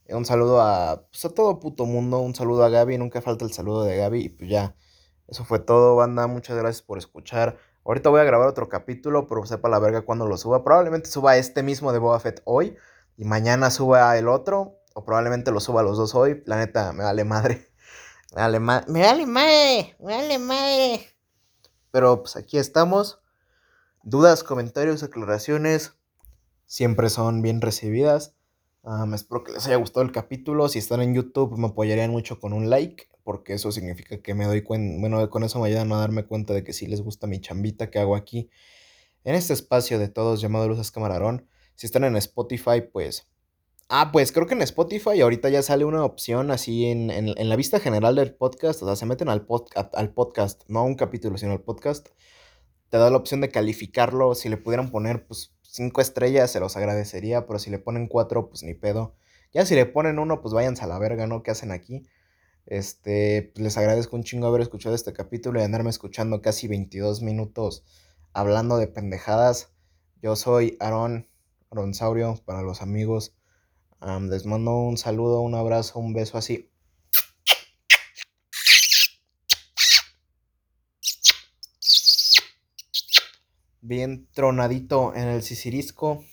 Un 0.10 0.26
saludo 0.26 0.60
a, 0.60 1.08
pues, 1.10 1.24
a 1.24 1.30
todo 1.30 1.62
puto 1.62 1.86
mundo. 1.86 2.20
Un 2.20 2.36
saludo 2.36 2.66
a 2.66 2.70
Gaby. 2.70 2.98
Nunca 2.98 3.22
falta 3.22 3.46
el 3.46 3.54
saludo 3.54 3.86
de 3.86 3.96
Gaby. 3.96 4.20
Y 4.26 4.30
pues 4.30 4.50
ya. 4.50 4.76
Eso 5.28 5.46
fue 5.46 5.60
todo, 5.60 5.96
banda. 5.96 6.28
Muchas 6.28 6.58
gracias 6.58 6.82
por 6.82 6.98
escuchar. 6.98 7.58
Ahorita 7.88 8.10
voy 8.10 8.19
a 8.19 8.26
grabar 8.26 8.50
otro 8.50 8.67
capítulo, 8.67 9.28
pero 9.28 9.45
sepa 9.45 9.69
la 9.69 9.80
verga 9.80 10.02
cuando 10.02 10.28
lo 10.28 10.36
suba. 10.36 10.62
Probablemente 10.62 11.10
suba 11.10 11.38
este 11.38 11.63
mismo 11.63 11.93
de 11.93 12.00
Boba 12.00 12.19
Fett 12.19 12.41
hoy. 12.43 12.76
Y 13.15 13.23
mañana 13.23 13.71
suba 13.71 14.17
el 14.17 14.28
otro. 14.28 14.82
O 14.93 15.06
probablemente 15.06 15.52
lo 15.52 15.62
suba 15.62 15.84
los 15.84 15.95
dos 15.97 16.13
hoy. 16.13 16.43
La 16.45 16.58
neta, 16.58 16.91
me 16.91 17.06
vale 17.06 17.23
madre. 17.23 17.71
Me 18.36 18.41
vale, 18.41 18.60
ma 18.60 18.84
me 18.89 19.02
vale 19.04 19.26
madre. 19.26 19.95
Me 20.00 20.17
vale 20.17 20.38
madre. 20.38 21.15
Pero 21.91 22.23
pues 22.23 22.36
aquí 22.36 22.58
estamos. 22.58 23.21
Dudas, 24.04 24.43
comentarios, 24.43 25.02
aclaraciones. 25.02 25.93
Siempre 26.65 27.10
son 27.10 27.41
bien 27.41 27.62
recibidas. 27.62 28.36
Um, 28.82 29.13
espero 29.13 29.45
que 29.45 29.54
les 29.54 29.65
haya 29.65 29.78
gustado 29.78 30.06
el 30.06 30.12
capítulo. 30.12 30.67
Si 30.67 30.78
están 30.78 31.02
en 31.02 31.13
YouTube, 31.13 31.58
me 31.58 31.67
apoyarían 31.67 32.12
mucho 32.12 32.38
con 32.41 32.52
un 32.52 32.69
like. 32.69 33.08
Porque 33.28 33.56
eso 33.56 33.74
significa 33.74 34.22
que 34.22 34.34
me 34.34 34.46
doy 34.46 34.62
cuenta. 34.62 35.02
Bueno, 35.02 35.30
con 35.30 35.44
eso 35.44 35.60
me 35.60 35.68
ayudan 35.68 35.92
a 35.92 35.98
darme 35.98 36.24
cuenta 36.24 36.54
de 36.54 36.63
que 36.63 36.72
sí 36.72 36.88
les 36.88 37.02
gusta 37.02 37.28
mi 37.28 37.42
chambita 37.42 37.90
que 37.90 38.00
hago 38.00 38.16
aquí. 38.16 38.50
En 39.26 39.36
este 39.36 39.52
espacio 39.52 40.00
de 40.00 40.08
todos 40.08 40.40
llamado 40.40 40.70
Luces 40.70 40.92
Camarón. 40.92 41.46
Si 41.76 41.88
están 41.88 42.06
en 42.06 42.16
Spotify, 42.16 42.80
pues 42.90 43.28
Ah, 43.90 44.12
pues 44.13 44.32
creo 44.32 44.48
que 44.48 44.54
en 44.54 44.62
Spotify 44.62 45.20
ahorita 45.20 45.50
ya 45.50 45.62
sale 45.62 45.84
una 45.84 46.06
opción 46.06 46.52
así 46.52 46.86
en, 46.86 47.12
en, 47.12 47.50
la 47.50 47.56
vista 47.58 47.82
general 47.82 48.16
del 48.16 48.34
podcast, 48.34 48.82
o 48.82 48.86
sea, 48.86 48.96
se 48.96 49.06
meten 49.06 49.28
al, 49.28 49.46
al 49.94 50.13
podcast, 50.13 50.63
no 50.68 50.80
a 50.80 50.84
un 50.84 50.96
capítulo, 50.96 51.38
sino 51.38 51.52
al 51.52 51.62
podcast, 51.62 52.08
te 52.90 52.98
da 52.98 53.10
la 53.10 53.18
opción 53.18 53.42
de 53.42 53.50
calificarlo, 53.50 54.36
si 54.36 54.48
le 54.48 54.58
pudieran 54.58 54.90
poner 54.90 55.28
pues 55.28 55.54
cinco 55.63 56.02
estrellas 56.02 56.52
se 56.52 56.62
los 56.62 56.78
agradecería, 56.78 57.46
pero 57.46 57.60
si 57.60 57.70
le 57.70 57.80
ponen 57.80 58.08
cuatro 58.08 58.50
pues 58.50 58.63
ni 58.63 58.74
pedo. 58.74 59.16
Ya 59.54 59.66
si 59.66 59.76
le 59.76 59.86
ponen 59.86 60.20
uno 60.20 60.42
pues 60.42 60.54
váyanse 60.54 60.86
a 60.86 60.88
la 60.88 61.00
verga, 61.00 61.28
¿no? 61.28 61.44
¿Qué 61.44 61.52
hacen 61.52 61.72
aquí? 61.72 62.04
Este, 62.67 63.51
pues, 63.53 63.63
les 63.63 63.77
agradezco 63.77 64.15
un 64.15 64.23
chingo 64.23 64.47
haber 64.47 64.62
escuchado 64.62 64.93
este 64.93 65.13
capítulo 65.13 65.60
y 65.60 65.63
andarme 65.63 65.89
escuchando 65.89 66.41
casi 66.41 66.67
22 66.67 67.21
minutos 67.23 67.84
hablando 68.34 68.77
de 68.77 68.88
pendejadas. 68.88 69.71
Yo 70.21 70.36
soy 70.36 70.77
Aaron, 70.80 71.27
Saurio, 71.93 72.36
para 72.45 72.62
los 72.62 72.82
amigos 72.82 73.34
les 74.30 74.45
mando 74.45 74.71
un 74.77 74.97
saludo, 74.97 75.41
un 75.41 75.56
abrazo, 75.56 75.99
un 75.99 76.13
beso 76.13 76.38
así. 76.38 76.69
Bien 83.82 84.27
tronadito 84.34 85.15
en 85.15 85.27
el 85.30 85.41
sisirisco. 85.41 86.23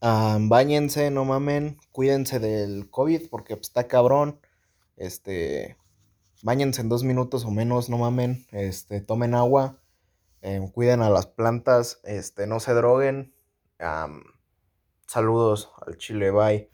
báñense, 0.00 1.10
no 1.10 1.24
mamen. 1.24 1.78
Cuídense 1.92 2.38
del 2.38 2.90
COVID 2.90 3.28
porque 3.30 3.56
pues, 3.56 3.68
está 3.68 3.88
cabrón. 3.88 4.40
Este. 4.98 5.76
Báñense 6.42 6.82
en 6.82 6.88
dos 6.88 7.02
minutos 7.02 7.44
o 7.44 7.50
menos, 7.50 7.88
no 7.88 7.98
mamen. 7.98 8.46
Este, 8.52 9.00
tomen 9.00 9.34
agua. 9.34 9.80
Em, 10.42 10.68
cuiden 10.68 11.02
a 11.02 11.10
las 11.10 11.26
plantas. 11.26 12.00
Este, 12.04 12.46
no 12.46 12.60
se 12.60 12.74
droguen. 12.74 13.34
Saludos 15.06 15.70
al 15.86 15.96
Chile, 15.96 16.30
bye. 16.30 16.70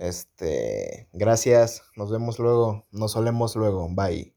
Este, 0.00 1.08
gracias, 1.12 1.82
nos 1.94 2.10
vemos 2.10 2.38
luego, 2.38 2.86
nos 2.90 3.12
solemos 3.12 3.54
luego, 3.54 3.86
bye. 3.90 4.34